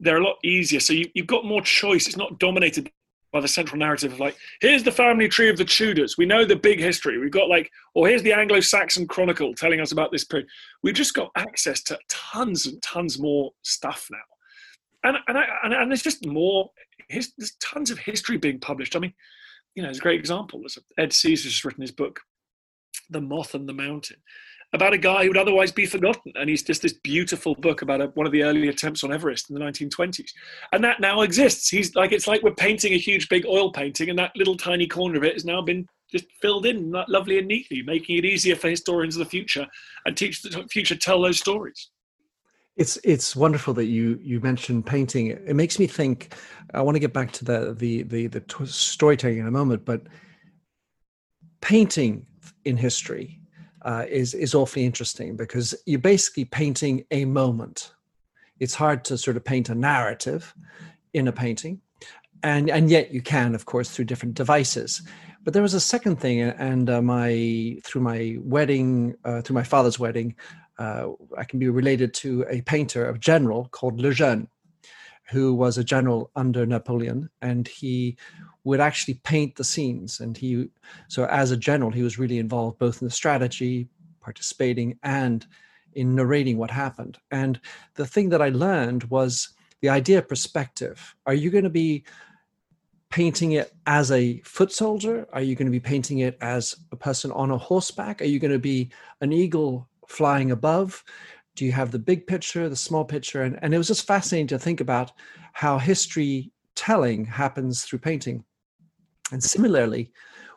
[0.00, 0.80] They're a lot easier.
[0.80, 2.06] So you, you've got more choice.
[2.06, 2.90] It's not dominated
[3.32, 6.16] by the central narrative of like, here's the family tree of the Tudors.
[6.16, 7.18] We know the big history.
[7.18, 10.48] We've got like, or here's the Anglo-Saxon Chronicle telling us about this period.
[10.82, 14.18] We've just got access to tons and tons more stuff now
[15.04, 16.70] and and, I, and, and there's just more.
[17.08, 18.96] His, there's tons of history being published.
[18.96, 19.14] I mean,
[19.74, 20.60] you know, it's a great example.
[20.60, 22.20] There's Ed Caesar's written his book,
[23.10, 24.18] "The Moth and the Mountain,"
[24.72, 28.00] about a guy who would otherwise be forgotten, and he's just this beautiful book about
[28.00, 30.30] a, one of the early attempts on Everest in the 1920s,
[30.72, 31.68] and that now exists.
[31.68, 34.86] He's like it's like we're painting a huge big oil painting, and that little tiny
[34.86, 38.56] corner of it has now been just filled in lovely and neatly, making it easier
[38.56, 39.66] for historians of the future
[40.06, 41.90] and teach the future tell those stories.
[42.76, 45.28] It's it's wonderful that you you mentioned painting.
[45.28, 46.34] It makes me think.
[46.74, 50.02] I want to get back to the the the, the storytelling in a moment, but
[51.60, 52.26] painting
[52.64, 53.37] in history.
[53.88, 57.94] Uh, is is awfully interesting because you're basically painting a moment.
[58.60, 60.54] It's hard to sort of paint a narrative
[61.14, 61.80] in a painting,
[62.42, 65.00] and and yet you can, of course, through different devices.
[65.42, 69.62] But there was a second thing, and uh, my through my wedding, uh, through my
[69.62, 70.36] father's wedding,
[70.78, 74.48] uh, I can be related to a painter, a general called Lejeune,
[75.30, 78.18] who was a general under Napoleon, and he
[78.68, 80.20] would actually paint the scenes.
[80.20, 80.68] And he,
[81.08, 83.88] so as a general, he was really involved both in the strategy,
[84.20, 85.46] participating, and
[85.94, 87.16] in narrating what happened.
[87.30, 87.58] And
[87.94, 89.48] the thing that I learned was
[89.80, 91.14] the idea of perspective.
[91.24, 92.04] Are you going to be
[93.10, 95.26] painting it as a foot soldier?
[95.32, 98.20] Are you going to be painting it as a person on a horseback?
[98.20, 98.90] Are you going to be
[99.22, 101.02] an eagle flying above?
[101.56, 103.44] Do you have the big picture, the small picture?
[103.44, 105.12] And, and it was just fascinating to think about
[105.54, 108.44] how history telling happens through painting.
[109.32, 110.10] And similarly,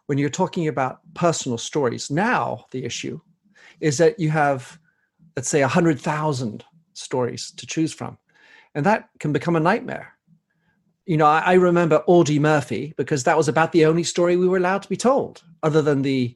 [0.06, 3.20] when you're talking about personal stories, now the issue
[3.80, 4.80] is that you have,
[5.36, 8.18] let's say, 100,000 stories to choose from.
[8.76, 10.14] And that can become a nightmare
[11.06, 14.48] you know, I, I, remember Audie Murphy because that was about the only story we
[14.48, 16.36] were allowed to be told, other than the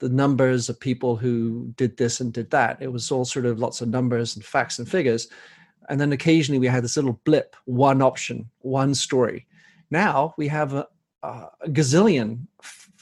[0.00, 2.76] the numbers of people who did this and did that.
[2.80, 5.28] It was all sort of lots of numbers and facts and figures.
[5.88, 9.46] And then occasionally we had this little blip, one option, one story.
[9.90, 10.86] Now we have a,
[11.24, 12.46] a gazillion,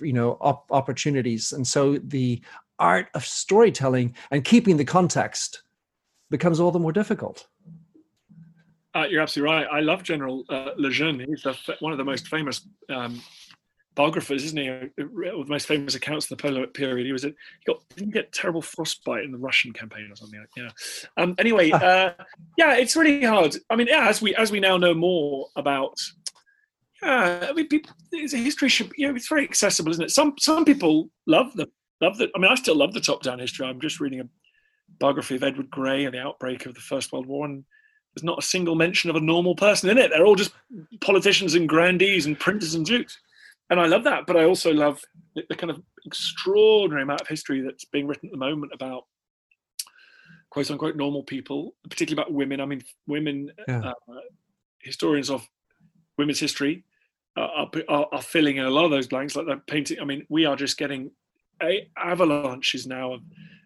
[0.00, 2.40] you know, op- opportunities, and so the
[2.78, 5.62] art of storytelling and keeping the context
[6.30, 7.46] becomes all the more difficult.
[8.94, 9.66] Uh, you're absolutely right.
[9.70, 11.20] I love General uh, Lejeune.
[11.20, 13.22] He's the, one of the most famous um,
[13.94, 14.68] biographers, isn't he?
[14.68, 17.06] Uh, the most famous accounts of the Polar period.
[17.06, 20.44] He was at, he got didn't get terrible frostbite in the Russian campaign or something.
[20.56, 20.70] Yeah.
[21.16, 22.12] Um, anyway, uh,
[22.58, 23.56] yeah, it's really hard.
[23.70, 25.98] I mean, yeah, as we as we now know more about.
[27.02, 30.10] Yeah, I mean, people, history should, you know, it's very accessible, isn't it?
[30.10, 31.68] Some some people love the
[32.00, 32.28] love the.
[32.34, 33.66] I mean, I still love the top down history.
[33.66, 34.28] I'm just reading a
[35.00, 37.64] biography of Edward Grey and the outbreak of the First World War, and
[38.14, 40.10] there's not a single mention of a normal person in it.
[40.10, 40.52] They're all just
[41.00, 43.18] politicians and grandees and princes and dukes.
[43.70, 45.00] And I love that, but I also love
[45.34, 49.06] the, the kind of extraordinary amount of history that's being written at the moment about
[50.50, 52.60] quote unquote normal people, particularly about women.
[52.60, 53.92] I mean, women, yeah.
[54.08, 54.20] uh,
[54.82, 55.48] historians of
[56.18, 56.84] women's history
[57.36, 60.00] are, are, are, filling in a lot of those blanks, like that painting.
[60.00, 61.10] I mean, we are just getting
[61.62, 63.22] a avalanches now of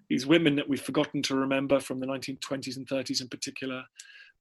[0.08, 3.82] these women that we've forgotten to remember from the 1920s and 30s in particular.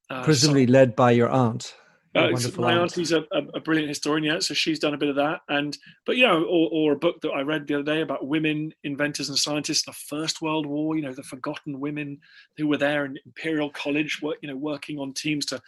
[0.08, 1.74] Uh, Presumably so, led by your aunt.
[2.14, 2.82] Uh, my aunt.
[2.82, 5.40] auntie's a, a, brilliant historian, yeah, so she's done a bit of that.
[5.50, 8.26] And but you know, or, or a book that I read the other day about
[8.26, 10.96] women inventors and scientists in the First World War.
[10.96, 12.18] You know, the forgotten women
[12.56, 15.60] who were there in Imperial College, work, you know, working on teams to,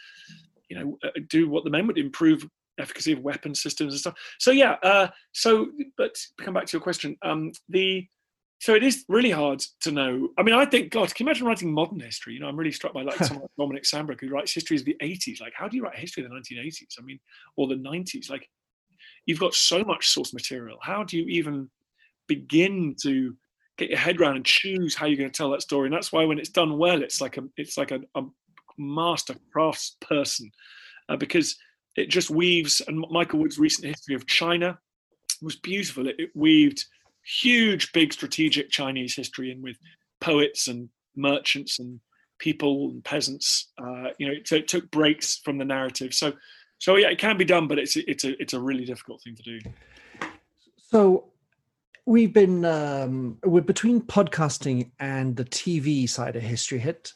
[0.71, 4.15] you know, uh, do what the men would improve efficacy of weapon systems and stuff.
[4.39, 7.17] So yeah, uh, so but come back to your question.
[7.23, 8.07] Um, the
[8.61, 10.31] so it is really hard to know.
[10.37, 12.35] I mean, I think, God, can you imagine writing modern history?
[12.35, 14.85] You know, I'm really struck by like someone like Dominic Sandbrook who writes history of
[14.85, 15.41] the 80s.
[15.41, 16.99] Like, how do you write history of the 1980s?
[16.99, 17.21] I mean,
[17.57, 18.29] or the 90s?
[18.29, 18.49] Like,
[19.27, 20.77] you've got so much source material.
[20.83, 21.71] How do you even
[22.27, 23.37] begin to
[23.77, 25.87] get your head around and choose how you're going to tell that story?
[25.87, 28.23] And that's why when it's done well, it's like a it's like a, a
[28.77, 30.51] master crafts person
[31.09, 31.57] uh, because
[31.99, 32.81] it just weaves.
[32.87, 34.79] And Michael Wood's recent history of China
[35.43, 36.07] was beautiful.
[36.07, 36.85] It, it weaved
[37.25, 39.77] huge, big strategic Chinese history in with
[40.21, 42.01] poets and merchants and
[42.39, 43.69] people and peasants.
[43.79, 46.15] Uh, you know, it, it, took breaks from the narrative.
[46.15, 46.33] So,
[46.79, 49.35] so yeah, it can be done, but it's it's a it's a really difficult thing
[49.35, 49.61] to do.
[50.77, 51.25] So,
[52.07, 57.13] we've been um, we're between podcasting and the TV side of History Hit.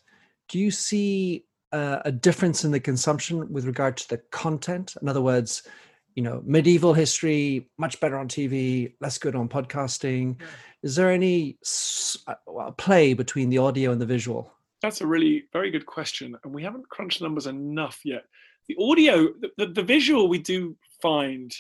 [0.49, 4.95] Do you see uh, a difference in the consumption with regard to the content?
[5.01, 5.63] In other words,
[6.15, 10.47] you know medieval history much better on tv less good on podcasting yeah.
[10.83, 11.57] is there any
[12.27, 16.53] uh, play between the audio and the visual that's a really very good question and
[16.53, 18.25] we haven't crunched numbers enough yet
[18.69, 21.55] the audio the, the, the visual we do find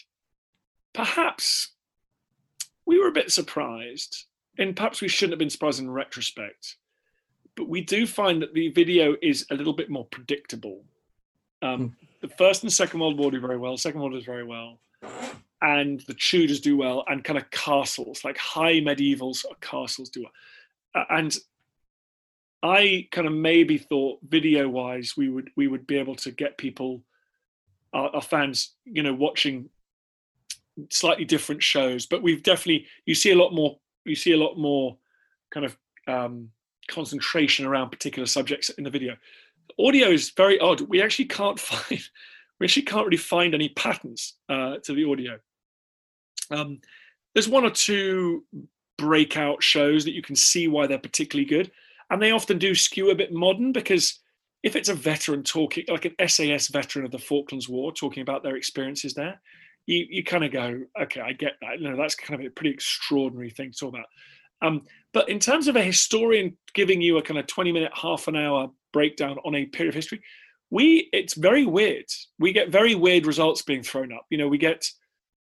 [0.93, 1.73] perhaps
[2.85, 4.27] we were a bit surprised
[4.59, 6.77] and perhaps we shouldn't have been surprised in retrospect
[7.57, 10.83] but we do find that the video is a little bit more predictable
[11.63, 13.77] um, mm the first and second World War do very well.
[13.77, 14.79] Second World does very well,
[15.61, 20.33] and the Tudors do well, and kind of castles like high medievals castles do well.
[20.95, 21.37] Uh, and
[22.63, 26.57] I kind of maybe thought video wise we would we would be able to get
[26.59, 27.03] people
[27.93, 29.69] our, our fans you know watching
[30.91, 34.57] slightly different shows, but we've definitely you see a lot more you see a lot
[34.57, 34.97] more
[35.51, 36.51] kind of um,
[36.89, 39.17] concentration around particular subjects in the video
[39.79, 40.81] audio is very odd.
[40.83, 42.01] We actually can't find,
[42.61, 45.39] we actually can't really find any patterns uh, to the audio.
[46.51, 46.81] Um,
[47.35, 48.45] there's one or two
[48.99, 51.71] breakout shows that you can see why they're particularly good.
[52.11, 54.21] And they often do skew a bit modern because
[54.63, 58.43] if it's a veteran talking, like an SAS veteran of the Falklands War, talking about
[58.43, 59.41] their experiences there,
[59.87, 61.81] you, you kind of go, okay, I get that.
[61.81, 64.07] You know, that's kind of a pretty extraordinary thing to talk about.
[64.63, 68.29] Um, but in terms of a historian giving you a kind of 20 minute, half
[68.29, 70.23] an hour breakdown on a period of history,
[70.71, 72.07] we it's very weird.
[72.39, 74.25] We get very weird results being thrown up.
[74.31, 74.89] You know, we get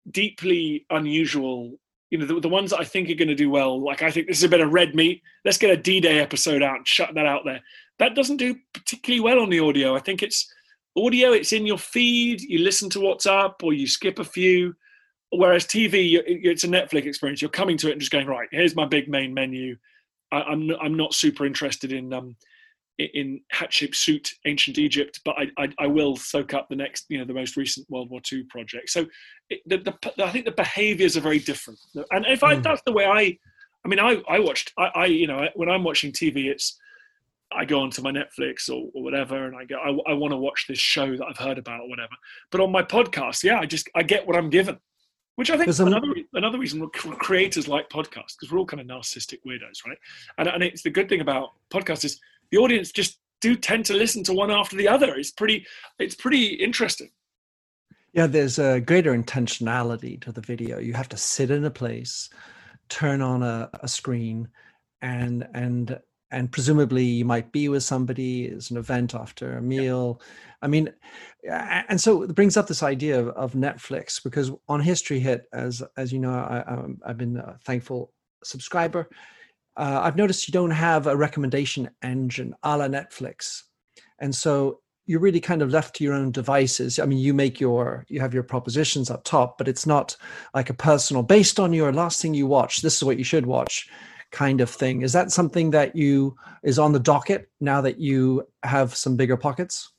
[0.09, 1.77] deeply unusual.
[2.09, 3.83] You know, the, the ones that I think are going to do well.
[3.83, 5.21] Like I think this is a bit of red meat.
[5.43, 7.59] Let's get a D-Day episode out and shut that out there.
[7.99, 9.93] That doesn't do particularly well on the audio.
[9.95, 10.51] I think it's
[10.95, 11.33] audio.
[11.33, 12.41] It's in your feed.
[12.41, 14.73] You listen to what's up, or you skip a few.
[15.31, 17.41] Whereas TV, it's a Netflix experience.
[17.41, 18.49] You're coming to it and just going right.
[18.51, 19.77] Here's my big main menu.
[20.31, 22.35] I, am I'm, I'm not super interested in um,
[22.99, 27.23] in Hatshepsut, ancient Egypt, but I, I, I, will soak up the next, you know,
[27.23, 28.89] the most recent World War II project.
[28.89, 29.05] So
[29.49, 31.79] it, the, the, I think the behaviors are very different.
[32.11, 32.63] And if I, mm.
[32.63, 33.37] that's the way I,
[33.85, 36.77] I mean, I, I watched, I, I, you know, when I'm watching TV, it's,
[37.51, 40.37] I go onto my Netflix or, or whatever, and I go, I, I want to
[40.37, 42.13] watch this show that I've heard about or whatever.
[42.51, 44.77] But on my podcast, yeah, I just, I get what I'm given.
[45.39, 48.87] Which I think is another, another reason creators like podcasts, because we're all kind of
[48.87, 49.97] narcissistic weirdos, right?
[50.37, 52.19] And, and it's the good thing about podcasts is
[52.51, 55.15] the audience just do tend to listen to one after the other.
[55.15, 55.65] It's pretty
[55.97, 57.11] it's pretty interesting.
[58.11, 60.77] Yeah, there's a greater intentionality to the video.
[60.77, 62.29] You have to sit in a place,
[62.89, 64.49] turn on a, a screen,
[65.01, 70.21] and and and presumably you might be with somebody as an event after a meal.
[70.61, 70.91] I mean,
[71.49, 75.81] and so it brings up this idea of, of, Netflix because on History Hit, as
[75.95, 78.11] as you know, I, have been a thankful
[78.43, 79.09] subscriber
[79.79, 83.63] uh, I've noticed you don't have a recommendation engine a la Netflix.
[84.19, 86.99] And so you're really kind of left to your own devices.
[86.99, 90.17] I mean, you make your, you have your propositions up top, but it's not
[90.53, 93.45] like a personal, based on your last thing you watch, this is what you should
[93.45, 93.89] watch
[94.31, 95.01] kind of thing.
[95.01, 99.37] Is that something that you, is on the docket now that you have some bigger
[99.37, 99.91] pockets?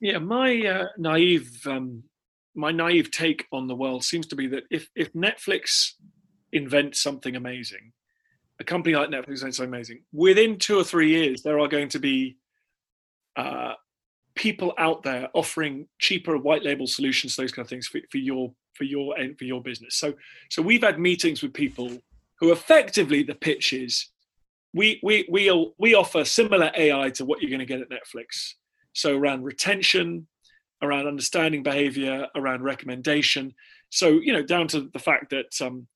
[0.00, 2.02] Yeah, my uh, naive, um,
[2.54, 5.92] my naive take on the world seems to be that if, if Netflix
[6.52, 7.92] invents something amazing,
[8.60, 10.02] a company like Netflix invents something amazing.
[10.12, 12.36] Within two or three years, there are going to be
[13.36, 13.74] uh,
[14.34, 18.52] people out there offering cheaper white label solutions, those kind of things for, for your
[18.74, 19.96] for your for your business.
[19.96, 20.14] So
[20.50, 21.98] so we've had meetings with people
[22.42, 24.08] who effectively the pitch is
[24.74, 28.54] we we we we offer similar AI to what you're going to get at Netflix.
[28.94, 30.26] So around retention,
[30.82, 33.54] around understanding behavior, around recommendation.
[33.90, 35.86] So you know down to the fact that um,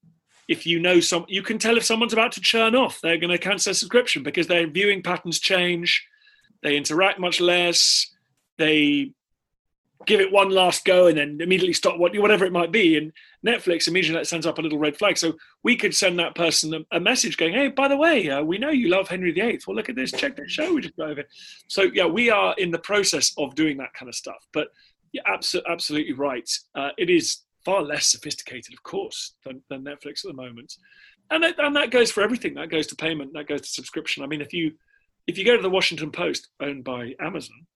[0.49, 3.31] if you know some you can tell if someone's about to churn off they're going
[3.31, 6.07] to cancel subscription because their viewing patterns change
[6.63, 8.15] they interact much less
[8.57, 9.11] they
[10.05, 13.13] give it one last go and then immediately stop what whatever it might be and
[13.45, 15.33] netflix immediately sends up a little red flag so
[15.63, 18.59] we could send that person a, a message going hey by the way uh, we
[18.59, 21.11] know you love henry viii well look at this check that show we just got
[21.11, 21.25] over
[21.67, 24.69] so yeah we are in the process of doing that kind of stuff but
[25.13, 30.25] you're absolutely, absolutely right uh, it is far less sophisticated, of course, than, than Netflix
[30.25, 30.77] at the moment.
[31.31, 32.55] And and that goes for everything.
[32.55, 33.33] That goes to payment.
[33.33, 34.23] That goes to subscription.
[34.23, 34.75] I mean, if you
[35.27, 37.67] if you go to the Washington Post, owned by Amazon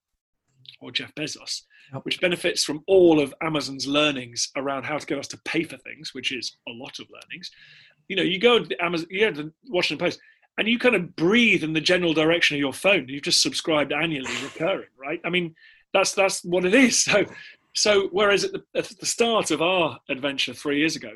[0.79, 1.63] or Jeff Bezos,
[2.03, 5.77] which benefits from all of Amazon's learnings around how to get us to pay for
[5.77, 7.51] things, which is a lot of learnings.
[8.07, 10.19] You know, you go to the Amazon, you go to the Washington Post,
[10.57, 13.07] and you kind of breathe in the general direction of your phone.
[13.07, 15.21] You've just subscribed annually, recurring, right?
[15.23, 15.55] I mean,
[15.93, 17.05] that's that's what it is.
[17.11, 17.25] So
[17.73, 21.11] so whereas at the, at the start of our adventure three years ago,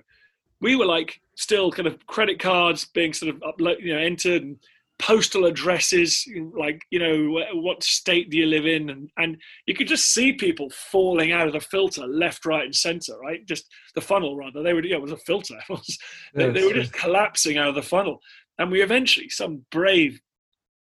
[0.61, 4.43] we were like still kind of credit cards being sort of upload, you know, entered
[4.43, 4.57] and
[4.97, 6.25] postal addresses,
[6.57, 10.33] like you know, what state do you live in, and and you could just see
[10.33, 13.45] people falling out of the filter left, right, and center, right?
[13.45, 14.63] Just the funnel rather.
[14.63, 15.55] They were, yeah, it was a filter.
[15.69, 15.97] Was,
[16.33, 18.19] they, they were just collapsing out of the funnel,
[18.57, 20.19] and we eventually, some brave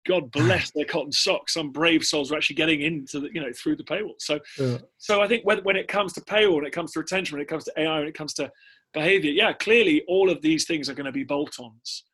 [0.06, 1.54] God bless their cotton socks.
[1.54, 4.14] Some brave souls are actually getting into the, you know, through the paywall.
[4.18, 4.78] So, yeah.
[4.98, 7.42] so I think when, when it comes to paywall, when it comes to retention, when
[7.42, 8.50] it comes to AI, when it comes to
[8.94, 12.04] behavior, yeah, clearly all of these things are going to be bolt-ons.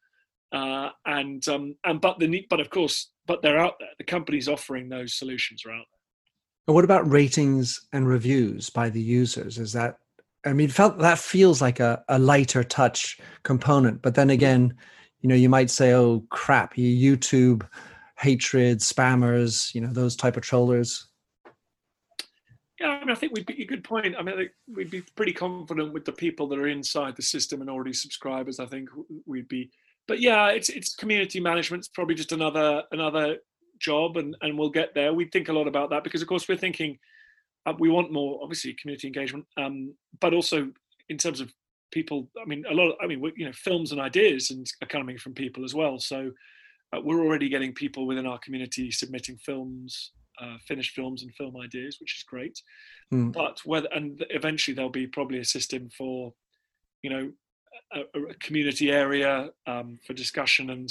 [0.52, 3.88] Uh, and um, and but the but of course, but they're out there.
[3.98, 6.66] The companies offering those solutions are out there.
[6.68, 9.58] And what about ratings and reviews by the users?
[9.58, 9.98] Is that
[10.44, 14.74] I mean, felt that feels like a, a lighter touch component, but then again,
[15.22, 17.66] you know you might say oh crap you youtube
[18.18, 21.08] hatred spammers you know those type of trollers
[22.78, 25.32] yeah i mean i think we'd be a good point i mean we'd be pretty
[25.32, 28.88] confident with the people that are inside the system and already subscribers i think
[29.24, 29.70] we'd be
[30.08, 33.36] but yeah it's it's community management it's probably just another another
[33.80, 36.48] job and and we'll get there we think a lot about that because of course
[36.48, 36.98] we're thinking
[37.66, 40.70] uh, we want more obviously community engagement um, but also
[41.08, 41.52] in terms of
[41.92, 42.28] people.
[42.40, 42.90] I mean, a lot.
[42.90, 46.00] Of, I mean, you know, films and ideas and are coming from people as well.
[46.00, 46.32] So
[46.92, 51.56] uh, we're already getting people within our community submitting films, uh, finished films and film
[51.56, 52.60] ideas, which is great.
[53.12, 53.32] Mm.
[53.32, 56.32] But whether and eventually there'll be probably a system for,
[57.02, 57.30] you know,
[57.92, 60.90] a, a community area um, for discussion and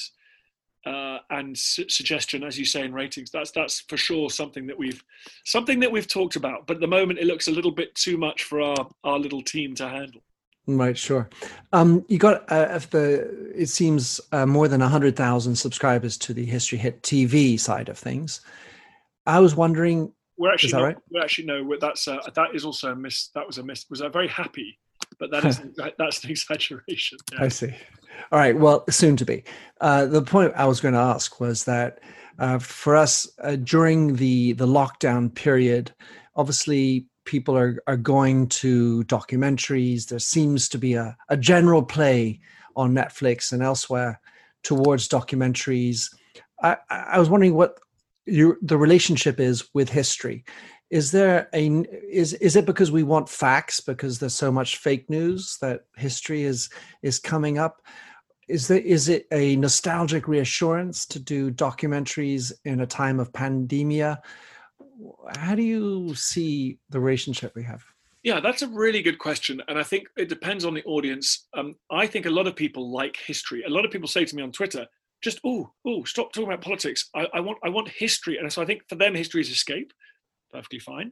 [0.86, 3.30] uh, and su- suggestion, as you say in ratings.
[3.30, 5.04] That's that's for sure something that we've
[5.46, 6.68] something that we've talked about.
[6.68, 9.42] But at the moment, it looks a little bit too much for our our little
[9.42, 10.22] team to handle.
[10.68, 11.30] Right, sure.
[11.74, 16.46] Um, you got uh, the it seems uh, more than hundred thousand subscribers to the
[16.46, 18.42] History Hit TV side of things.
[19.26, 20.12] I was wondering.
[20.38, 20.98] We're actually not, right?
[21.12, 21.76] we're actually no.
[21.80, 23.28] That's uh, that is also a miss.
[23.30, 23.86] That was a miss.
[23.90, 24.80] Was I very happy?
[25.22, 25.62] But that is
[25.98, 27.20] that's an exaggeration.
[27.32, 27.44] Yeah.
[27.44, 27.70] I see.
[28.32, 28.58] All right.
[28.58, 29.44] Well, soon to be.
[29.80, 32.00] Uh, the point I was going to ask was that
[32.40, 35.94] uh, for us uh, during the the lockdown period,
[36.36, 40.08] obviously people are are going to documentaries.
[40.08, 42.40] There seems to be a, a general play
[42.76, 44.20] on Netflix and elsewhere
[44.64, 46.10] towards documentaries.
[46.64, 47.78] I, I was wondering what
[48.26, 50.46] your the relationship is with history
[50.92, 51.68] is there a
[52.10, 56.44] is is it because we want facts because there's so much fake news that history
[56.44, 56.70] is
[57.02, 57.82] is coming up?
[58.50, 64.18] Is there is it a nostalgic reassurance to do documentaries in a time of pandemia?
[65.38, 67.84] How do you see the relationship we have?
[68.22, 71.48] Yeah that's a really good question and i think it depends on the audience.
[71.54, 73.64] Um, i think a lot of people like history.
[73.64, 74.86] A lot of people say to me on twitter
[75.24, 77.10] just oh oh stop talking about politics.
[77.16, 79.94] I, I want i want history and so i think for them history is escape
[80.52, 81.12] perfectly fine.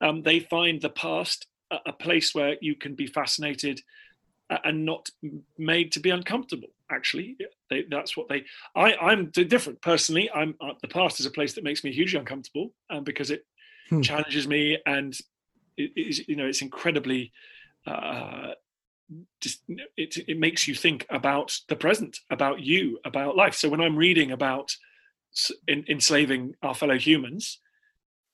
[0.00, 3.80] Um, they find the past a, a, place where you can be fascinated
[4.64, 5.08] and not
[5.58, 6.68] made to be uncomfortable.
[6.90, 7.36] Actually,
[7.68, 8.44] they, that's what they.
[8.74, 10.28] I, I'm different personally.
[10.34, 13.46] I'm uh, the past is a place that makes me hugely uncomfortable um, because it
[13.88, 14.00] hmm.
[14.00, 15.16] challenges me and
[15.76, 17.32] it is you know it's incredibly.
[17.86, 18.52] Uh,
[19.40, 19.62] just,
[19.96, 23.54] it, it makes you think about the present, about you, about life.
[23.54, 24.70] So when I'm reading about
[25.66, 27.58] in, enslaving our fellow humans,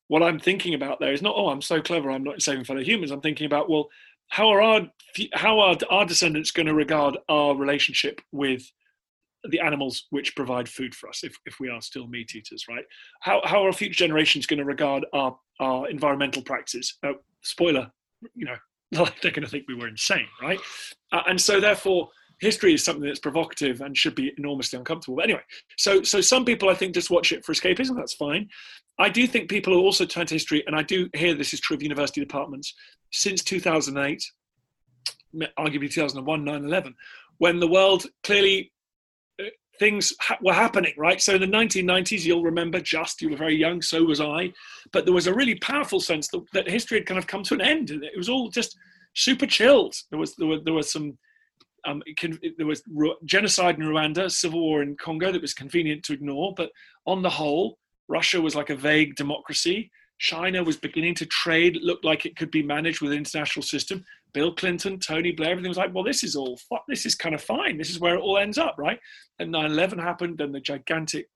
[0.08, 2.82] what I'm thinking about there is not, oh, I'm so clever, I'm not saving fellow
[2.82, 3.10] humans.
[3.10, 3.88] I'm thinking about, well,
[4.28, 4.80] how are our
[5.34, 8.70] how are our descendants going to regard our relationship with
[9.48, 12.84] the animals which provide food for us if, if we are still meat eaters right?
[13.20, 16.98] How, how are future generations going to regard our our environmental practices?
[17.02, 17.90] Uh, spoiler
[18.34, 18.56] you know
[19.22, 20.60] they're going to think we were insane right?
[21.12, 22.08] Uh, and so therefore
[22.40, 25.16] history is something that's provocative and should be enormously uncomfortable.
[25.16, 25.42] But anyway,
[25.76, 27.96] so so some people I think just watch it for escapism.
[27.96, 28.48] That's fine.
[28.98, 31.60] I do think people are also turn to history, and I do hear this is
[31.60, 32.74] true of university departments
[33.12, 34.22] since 2008,
[35.58, 36.94] arguably 2001, 9/11,
[37.38, 38.72] when the world clearly
[39.40, 39.44] uh,
[39.78, 41.20] things ha- were happening, right?
[41.20, 44.52] So in the 1990s, you'll remember just, you were very young, so was I,
[44.92, 47.54] but there was a really powerful sense that, that history had kind of come to
[47.54, 47.90] an end.
[47.90, 48.76] It was all just
[49.14, 49.94] super chilled.
[50.10, 51.18] There was, there were, there were some
[51.86, 52.02] um,
[52.58, 52.82] there was
[53.24, 56.70] genocide in Rwanda, civil war in Congo that was convenient to ignore, but
[57.06, 57.78] on the whole,
[58.08, 59.90] Russia was like a vague democracy.
[60.18, 64.04] China was beginning to trade, looked like it could be managed with an international system.
[64.32, 66.58] Bill Clinton, Tony Blair, everything was like, well, this is all,
[66.88, 67.78] this is kind of fine.
[67.78, 68.98] This is where it all ends up, right?
[69.38, 71.28] And 9 11 happened, then the gigantic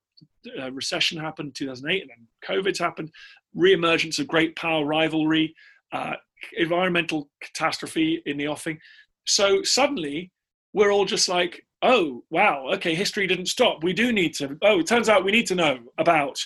[0.59, 3.11] uh, recession happened 2008, and then COVID happened,
[3.55, 5.55] re-emergence of great power rivalry,
[5.93, 6.15] uh,
[6.57, 8.79] environmental catastrophe in the offing.
[9.27, 10.31] So suddenly,
[10.73, 13.83] we're all just like, oh, wow, okay, history didn't stop.
[13.83, 16.39] We do need to, oh, it turns out we need to know about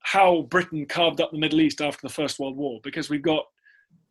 [0.00, 3.44] how Britain carved up the Middle East after the First World War because we've got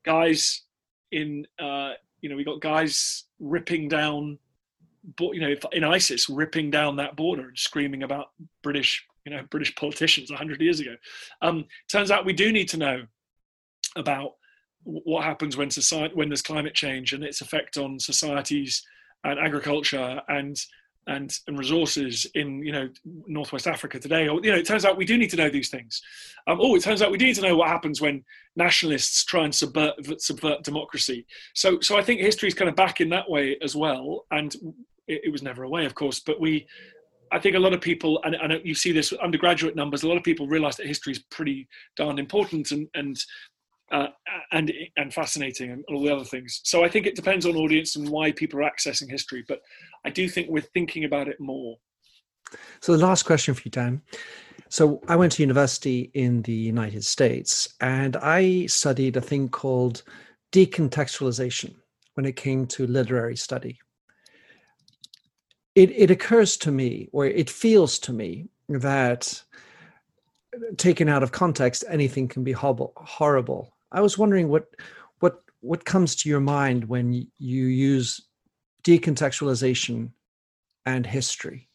[0.05, 0.63] guys
[1.11, 4.37] in, uh, you know, we've got guys ripping down,
[5.19, 8.27] you know, in ISIS, ripping down that border and screaming about
[8.61, 10.95] British, you know, British politicians 100 years ago.
[11.41, 13.03] Um, turns out we do need to know
[13.95, 14.33] about
[14.83, 18.85] what happens when society when there's climate change and its effect on societies
[19.23, 20.57] and agriculture and
[21.07, 22.89] and and resources in you know
[23.27, 24.27] northwest africa today.
[24.27, 26.01] Or you know it turns out we do need to know these things.
[26.47, 28.23] Um, oh it turns out we do need to know what happens when
[28.55, 31.25] nationalists try and subvert subvert democracy.
[31.53, 34.25] So so i think history is kind of back in that way as well.
[34.31, 34.53] And
[35.07, 36.67] it, it was never a way of course but we
[37.31, 40.17] I think a lot of people, and, and, you see this undergraduate numbers, a lot
[40.17, 43.19] of people realize that history is pretty darn important and, and
[43.91, 44.07] uh,
[44.51, 46.61] and and fascinating and all the other things.
[46.63, 49.43] So I think it depends on audience and why people are accessing history.
[49.47, 49.61] But
[50.05, 51.77] I do think we're thinking about it more.
[52.79, 54.01] So the last question for you, Dan.
[54.69, 60.03] So I went to university in the United States, and I studied a thing called
[60.51, 61.75] decontextualization
[62.15, 63.79] when it came to literary study.
[65.75, 69.41] It, it occurs to me, or it feels to me, that
[70.77, 74.67] taken out of context, anything can be horrible I was wondering what
[75.19, 78.27] what what comes to your mind when you use
[78.83, 80.11] decontextualization
[80.85, 81.69] and history?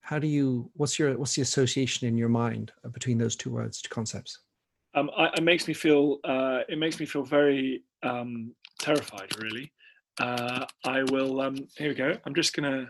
[0.00, 3.80] How do you what's your what's the association in your mind between those two words
[3.80, 4.40] two concepts?
[4.94, 9.72] Um, I, it makes me feel uh, it makes me feel very um, terrified really.
[10.20, 12.14] Uh, i will um, here we go.
[12.26, 12.86] I'm just gonna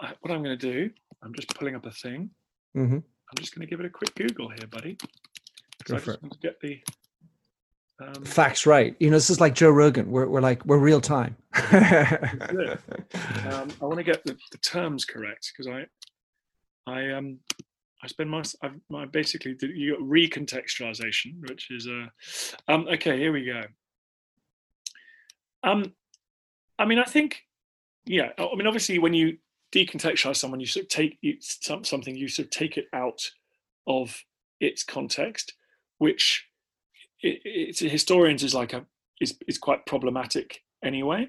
[0.00, 0.90] I, what i'm gonna do
[1.22, 2.30] i'm just pulling up a thing.
[2.76, 2.94] Mm-hmm.
[2.96, 4.96] i'm just gonna give it a quick google here buddy
[5.88, 6.40] Go I for it.
[6.42, 6.80] get the
[8.00, 8.94] um, facts right.
[9.00, 10.10] You know, this is like Joe Rogan.
[10.10, 11.36] We're, we're like, we're real time.
[11.54, 11.72] um,
[13.80, 15.86] I want to get the, the terms correct because I,
[16.90, 17.38] I, um,
[18.02, 22.08] I spend my, I've, my basically, you got recontextualization, which is a,
[22.68, 23.62] uh, um, okay, here we go.
[25.64, 25.92] Um,
[26.78, 27.42] I mean, I think,
[28.04, 29.38] yeah, I mean, obviously when you
[29.72, 33.28] decontextualize someone, you sort of take you, something, you sort of take it out
[33.88, 34.22] of
[34.60, 35.54] its context,
[35.98, 36.46] which
[37.20, 38.84] it, it's historians is like a
[39.20, 41.28] is is quite problematic anyway.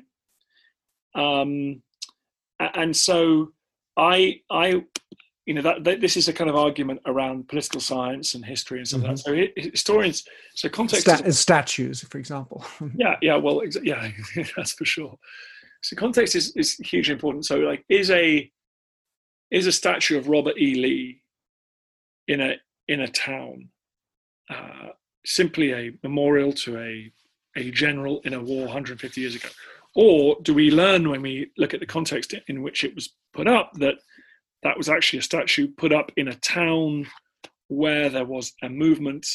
[1.16, 1.82] Um,
[2.60, 3.52] and so
[3.98, 4.84] I I
[5.46, 8.78] you know that, that, this is a kind of argument around political science and history
[8.78, 9.10] and stuff mm-hmm.
[9.10, 9.32] like that.
[9.32, 9.62] Mm-hmm.
[9.64, 12.64] So historians, so context Stat- is, statues, for example.
[12.96, 14.12] yeah, yeah, well, ex- yeah,
[14.56, 15.18] that's for sure.
[15.82, 17.48] So context is is hugely important.
[17.48, 18.52] So like, is a
[19.50, 20.76] is a statue of Robert E.
[20.76, 21.22] Lee
[22.28, 22.56] in a
[22.88, 23.70] in a town
[24.50, 24.90] uh,
[25.26, 27.12] simply a memorial to a,
[27.56, 29.50] a general in a war 150 years ago?
[29.96, 33.48] Or do we learn when we look at the context in which it was put
[33.48, 33.96] up that
[34.64, 37.08] that was actually a statue put up in a town
[37.68, 39.26] where there was a movement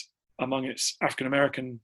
[0.40, 1.80] among its African American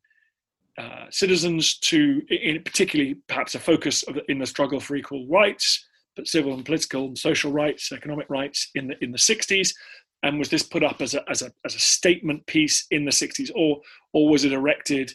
[0.78, 5.86] uh, citizens to, in particularly perhaps a focus of, in the struggle for equal rights,
[6.16, 9.74] but civil and political and social rights, economic rights in the in the 60s,
[10.22, 13.10] and was this put up as a as a as a statement piece in the
[13.10, 13.80] 60s, or
[14.12, 15.12] or was it erected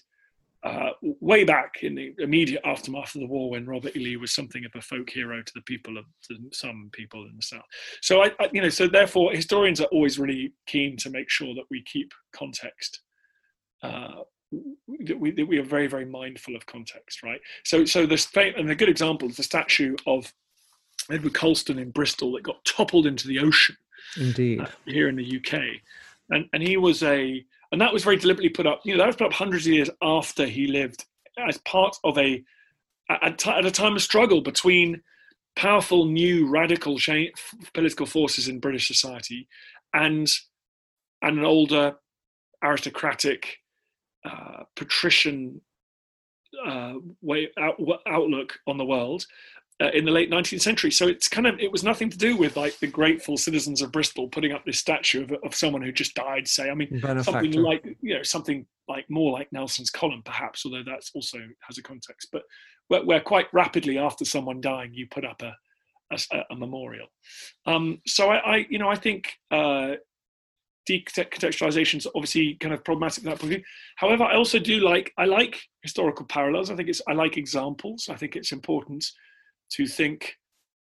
[0.65, 3.99] uh, way back in the immediate aftermath of the war when Robert E.
[3.99, 6.05] Lee was something of a folk hero to the people of
[6.51, 7.65] some people in the South.
[8.01, 11.53] So I, I, you know, so therefore historians are always really keen to make sure
[11.53, 13.01] that we keep context.
[13.83, 14.23] Uh,
[15.05, 17.39] that we, that we are very very mindful of context, right?
[17.63, 20.33] So so the and a good example is the statue of
[21.11, 23.77] Edward Colston in Bristol that got toppled into the ocean
[24.17, 24.61] Indeed.
[24.61, 25.61] Uh, here in the UK.
[26.29, 29.07] And, and he was a, and that was very deliberately put up, you know, that
[29.07, 31.05] was put up hundreds of years after he lived
[31.47, 32.43] as part of a,
[33.09, 35.01] at, at a time of struggle between
[35.55, 37.31] powerful new radical change,
[37.73, 39.47] political forces in British society
[39.93, 40.29] and,
[41.21, 41.95] and an older
[42.63, 43.57] aristocratic
[44.23, 45.61] uh, patrician
[46.65, 47.75] uh, way out,
[48.07, 49.25] outlook on the world
[49.81, 50.91] uh, in the late 19th century.
[50.91, 53.91] So it's kind of it was nothing to do with like the grateful citizens of
[53.91, 56.47] Bristol putting up this statue of, of someone who just died.
[56.47, 57.23] Say, I mean, Benefactor.
[57.23, 61.77] something like you know something like more like Nelson's column, perhaps, although that's also has
[61.77, 62.29] a context.
[62.31, 62.43] But
[62.87, 65.55] where, where quite rapidly after someone dying, you put up a
[66.11, 67.07] a, a memorial.
[67.65, 69.33] Um, so I, I, you know, I think.
[69.51, 69.95] Uh,
[70.87, 73.65] decontextualization is obviously kind of problematic from that point of view.
[73.95, 76.69] However, I also do like I like historical parallels.
[76.69, 78.07] I think it's I like examples.
[78.07, 79.03] I think it's important
[79.71, 80.37] to think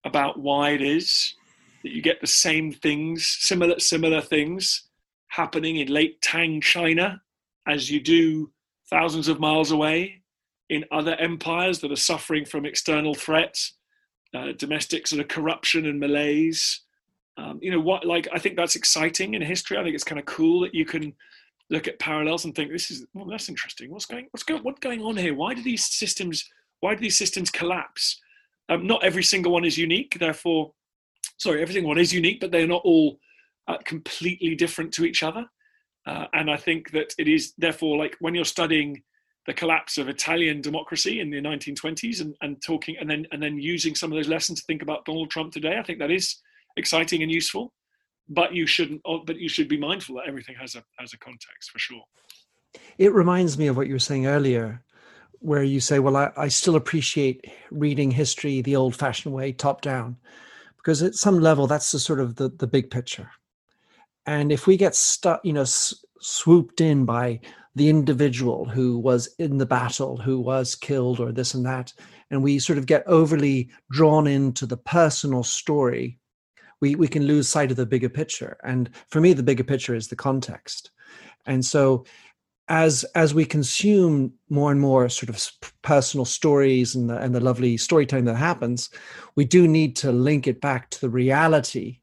[0.05, 1.35] about why it is
[1.83, 4.89] that you get the same things, similar similar things
[5.29, 7.23] happening in late Tang China
[7.67, 8.51] as you do
[8.89, 10.23] thousands of miles away
[10.69, 13.75] in other empires that are suffering from external threats,
[14.35, 16.81] uh, domestic sort of corruption and malaise.
[17.37, 18.05] Um, you know what?
[18.05, 19.79] Like I think that's exciting in history.
[19.79, 21.15] I think it's kind of cool that you can
[21.71, 23.91] look at parallels and think this is well that's interesting.
[23.91, 25.35] What's going what's going what's going on here?
[25.35, 26.49] Why do these systems
[26.81, 28.21] why do these systems collapse?
[28.71, 30.73] Um, not every single one is unique, therefore,
[31.39, 33.19] sorry, every single one is unique, but they're not all
[33.67, 35.45] uh, completely different to each other.
[36.07, 39.03] Uh, and I think that it is therefore like when you're studying
[39.47, 43.59] the collapse of Italian democracy in the 1920s and, and talking and then and then
[43.59, 46.37] using some of those lessons to think about Donald Trump today, I think that is
[46.77, 47.73] exciting and useful.
[48.29, 49.01] But you shouldn't.
[49.05, 52.03] Oh, but you should be mindful that everything has a has a context for sure.
[52.99, 54.85] It reminds me of what you were saying earlier
[55.41, 59.81] where you say, well, I, I still appreciate reading history the old fashioned way, top
[59.81, 60.17] down,
[60.77, 63.31] because at some level, that's the sort of the, the big picture.
[64.27, 67.41] And if we get stuck, you know, s- swooped in by
[67.75, 71.93] the individual who was in the battle, who was killed, or this and that,
[72.31, 76.19] and we sort of get overly drawn into the personal story,
[76.81, 78.59] we, we can lose sight of the bigger picture.
[78.65, 80.91] And for me, the bigger picture is the context.
[81.47, 82.05] And so
[82.71, 85.45] as as we consume more and more sort of
[85.83, 88.91] personal stories and the, and the lovely storytelling that happens,
[89.35, 91.99] we do need to link it back to the reality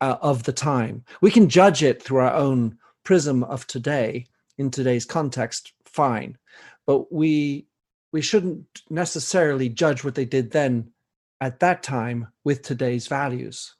[0.00, 1.04] uh, of the time.
[1.20, 4.26] We can judge it through our own prism of today
[4.58, 6.38] in today's context, fine,
[6.86, 7.66] but we
[8.12, 10.92] we shouldn't necessarily judge what they did then
[11.40, 13.74] at that time with today's values.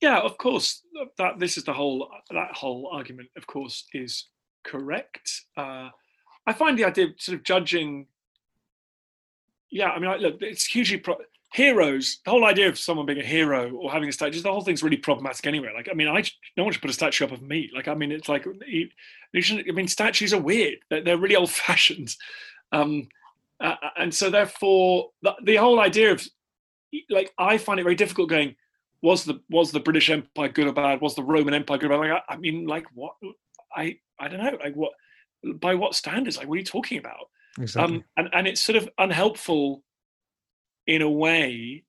[0.00, 0.82] Yeah, of course.
[1.16, 3.28] That this is the whole that whole argument.
[3.36, 4.26] Of course, is
[4.68, 5.44] correct.
[5.56, 5.88] Uh,
[6.46, 8.06] I find the idea of sort of judging.
[9.70, 11.18] Yeah, I mean, look, it's hugely pro-
[11.52, 12.20] heroes.
[12.24, 14.82] The whole idea of someone being a hero or having a statue, the whole thing's
[14.82, 15.70] really problematic anyway.
[15.74, 16.22] Like, I mean, I
[16.56, 17.70] no one should put a statue up of me.
[17.74, 18.88] Like, I mean, it's like you,
[19.32, 19.68] you shouldn't.
[19.68, 20.78] I mean, statues are weird.
[20.90, 22.14] They're, they're really old fashioned,
[22.72, 23.08] um,
[23.60, 26.26] uh, and so therefore, the, the whole idea of
[27.10, 28.56] like I find it very difficult going.
[29.00, 31.00] Was the was the British Empire good or bad?
[31.00, 32.10] Was the Roman Empire good or bad?
[32.10, 33.14] Like, I, I mean, like what?
[33.74, 34.58] I I don't know.
[34.62, 34.92] Like what?
[35.60, 36.36] By what standards?
[36.36, 37.28] Like what are you talking about?
[37.60, 37.96] Exactly.
[37.96, 39.82] Um, and and it's sort of unhelpful
[40.86, 41.84] in a way.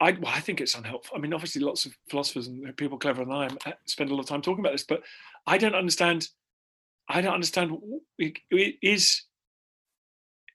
[0.00, 1.16] I well, I think it's unhelpful.
[1.16, 4.14] I mean, obviously, lots of philosophers and people cleverer than I am uh, spend a
[4.14, 5.02] lot of time talking about this, but
[5.46, 6.28] I don't understand.
[7.08, 7.76] I don't understand.
[8.18, 9.22] It, it is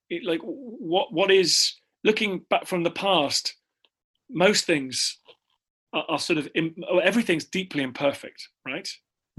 [0.09, 1.73] it, like what what is
[2.03, 3.55] looking back from the past
[4.29, 5.19] most things
[5.93, 6.49] are, are sort of
[7.03, 8.89] everything's deeply imperfect, right?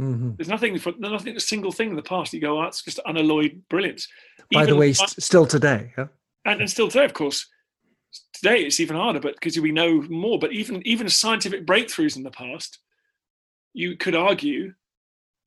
[0.00, 0.32] Mm-hmm.
[0.36, 2.32] There's nothing for nothing a single thing in the past.
[2.32, 4.08] You go, oh, that's just unalloyed brilliance.
[4.52, 6.06] By even the way, st- still today, yeah?
[6.44, 7.46] and and still today, of course.
[8.32, 10.38] Today it's even harder, but because we know more.
[10.38, 12.78] But even even scientific breakthroughs in the past,
[13.72, 14.74] you could argue,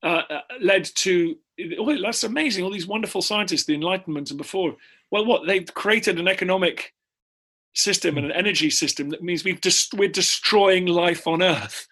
[0.03, 1.37] uh, uh, led to
[1.77, 2.63] oh, that's amazing.
[2.63, 4.75] All these wonderful scientists, the Enlightenment and before.
[5.11, 6.93] Well, what they've created an economic
[7.73, 11.87] system and an energy system that means we've just we're destroying life on Earth.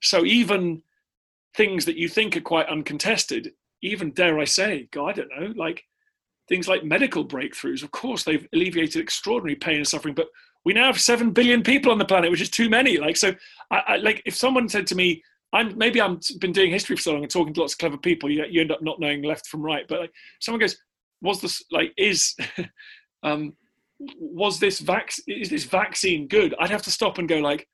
[0.00, 0.82] So even
[1.56, 5.52] things that you think are quite uncontested, even dare I say, God, I don't know,
[5.56, 5.84] like
[6.48, 7.82] things like medical breakthroughs.
[7.82, 10.28] Of course, they've alleviated extraordinary pain and suffering, but
[10.64, 12.98] we now have seven billion people on the planet, which is too many.
[12.98, 13.34] Like, so,
[13.70, 15.22] I, I like if someone said to me,
[15.52, 17.96] "I'm maybe I'm been doing history for so long and talking to lots of clever
[17.96, 20.76] people, you, you end up not knowing left from right." But like, someone goes,
[21.22, 22.36] "Was this like is?"
[23.22, 23.54] um,
[24.18, 26.54] was this vac- is this vaccine good?
[26.58, 27.66] I'd have to stop and go like,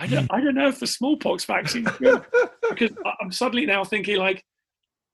[0.00, 2.24] I don't, I don't know if the smallpox vaccine good
[2.70, 2.90] because
[3.20, 4.42] I'm suddenly now thinking like,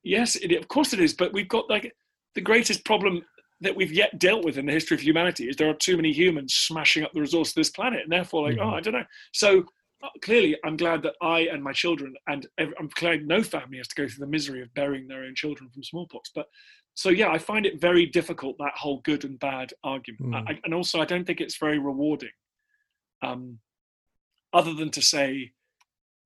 [0.05, 1.93] yes, it, of course it is, but we've got like
[2.37, 3.23] the greatest problem
[3.61, 6.13] that we've yet dealt with in the history of humanity is there are too many
[6.13, 8.71] humans smashing up the resource of this planet, and therefore like, oh, mm-hmm.
[8.71, 9.05] oh, I don't know.
[9.33, 9.65] So
[10.05, 13.89] uh, clearly, I'm glad that I and my children, and I'm glad no family has
[13.89, 16.31] to go through the misery of burying their own children from smallpox.
[16.35, 16.47] But
[16.95, 20.45] so yeah, I find it very difficult that whole good and bad argument, mm.
[20.49, 22.31] I, and also I don't think it's very rewarding.
[23.23, 23.59] Um,
[24.53, 25.53] other than to say,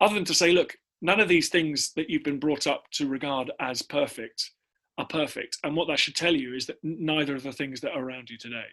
[0.01, 3.09] other than to say, look, none of these things that you've been brought up to
[3.09, 4.51] regard as perfect
[4.99, 7.93] are perfect, and what that should tell you is that neither of the things that
[7.93, 8.67] are around you today,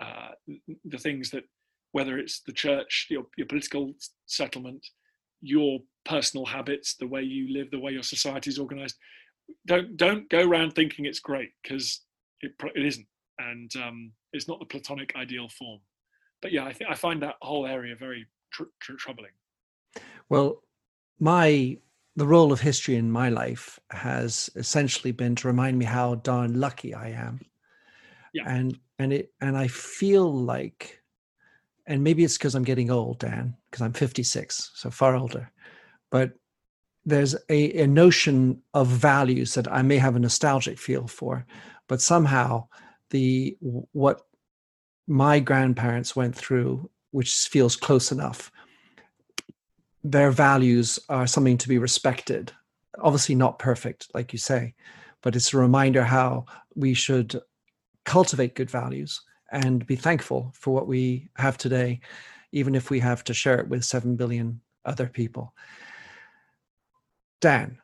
[0.00, 0.28] uh,
[0.84, 1.44] the things that
[1.92, 3.92] whether it's the church, your, your political
[4.26, 4.86] settlement,
[5.40, 8.96] your personal habits, the way you live, the way your society is organized,
[9.66, 12.02] don't don't go around thinking it's great because
[12.40, 13.06] it it isn't,
[13.38, 15.80] and um, it's not the platonic ideal form.
[16.42, 19.32] But yeah, I think I find that whole area very tr- tr- troubling.
[20.28, 20.62] Well,
[21.18, 21.78] my
[22.16, 26.58] the role of history in my life has essentially been to remind me how darn
[26.58, 27.40] lucky I am.
[28.34, 28.44] Yeah.
[28.46, 31.00] And and it and I feel like
[31.86, 35.50] and maybe it's because I'm getting old, Dan, because I'm 56, so far older.
[36.10, 36.34] But
[37.04, 41.46] there's a, a notion of values that I may have a nostalgic feel for,
[41.88, 42.68] but somehow
[43.10, 44.20] the what
[45.08, 48.50] my grandparents went through, which feels close enough,
[50.02, 52.52] their values are something to be respected.
[52.98, 54.74] Obviously, not perfect, like you say,
[55.22, 57.40] but it's a reminder how we should
[58.04, 59.20] cultivate good values
[59.52, 62.00] and be thankful for what we have today,
[62.52, 65.54] even if we have to share it with 7 billion other people.
[67.40, 67.78] Dan,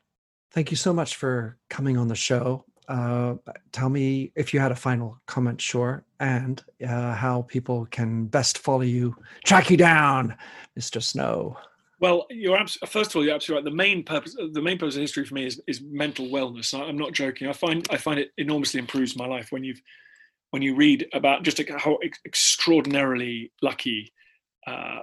[0.53, 2.64] thank you so much for coming on the show.
[2.89, 3.34] Uh,
[3.72, 8.59] tell me if you had a final comment, sure, and uh, how people can best
[8.59, 10.37] follow you, track you down,
[10.78, 11.03] Mr.
[11.03, 11.57] Snow.
[11.99, 13.70] Well, you're abs- first of all, you're absolutely right.
[13.70, 16.78] The main purpose, the main purpose of history for me is, is mental wellness.
[16.78, 17.49] I'm not joking.
[17.49, 19.80] I find I find it enormously improves my life when you've
[20.51, 24.12] when you read about just how extraordinarily lucky
[24.66, 25.01] uh,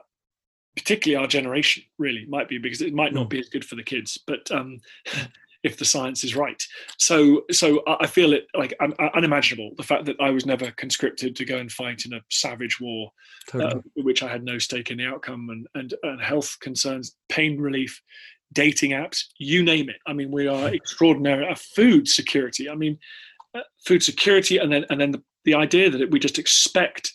[0.76, 3.30] particularly our generation really might be because it might not hmm.
[3.30, 4.80] be as good for the kids but um,
[5.64, 6.62] if the science is right
[6.98, 11.36] so so i feel it like un- unimaginable the fact that i was never conscripted
[11.36, 13.10] to go and fight in a savage war
[13.50, 13.74] totally.
[13.74, 17.60] uh, which i had no stake in the outcome and, and and health concerns pain
[17.60, 18.02] relief
[18.52, 20.74] dating apps you name it i mean we are hmm.
[20.76, 22.98] extraordinary uh, food security i mean
[23.56, 27.12] uh, food security and then and then the, the idea that we just expect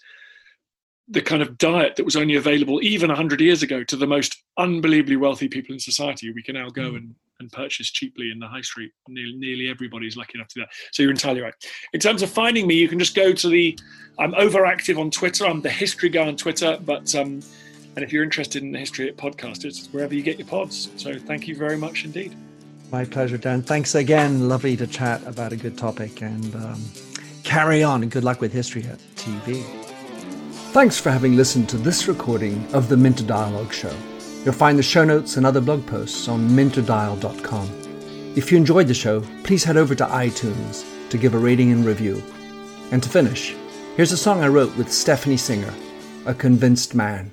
[1.10, 4.42] the kind of diet that was only available even 100 years ago to the most
[4.58, 6.96] unbelievably wealthy people in society we can now go mm.
[6.96, 8.92] and and purchased cheaply in the high street.
[9.08, 10.70] Nearly, nearly everybody's lucky enough to do that.
[10.92, 11.54] So you're entirely right.
[11.92, 13.78] In terms of finding me, you can just go to the.
[14.18, 15.46] I'm overactive on Twitter.
[15.46, 17.40] I'm the history guy on Twitter, but um,
[17.98, 20.90] and if you're interested in the history podcast, it's wherever you get your pods.
[20.96, 22.36] So thank you very much indeed.
[22.92, 23.60] My pleasure, Dan.
[23.62, 24.48] Thanks again.
[24.48, 26.82] Lovely to chat about a good topic and um,
[27.42, 28.02] carry on.
[28.02, 29.62] And good luck with History Hit TV.
[30.72, 33.94] Thanks for having listened to this recording of the Minter Dialogue Show.
[34.44, 37.68] You'll find the show notes and other blog posts on minterdial.com.
[38.36, 41.84] If you enjoyed the show, please head over to iTunes to give a rating and
[41.84, 42.22] review.
[42.92, 43.54] And to finish,
[43.96, 45.72] here's a song I wrote with Stephanie Singer,
[46.26, 47.32] A Convinced Man.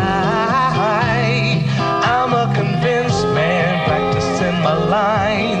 [4.79, 5.51] Lines.
[5.51, 5.60] I'm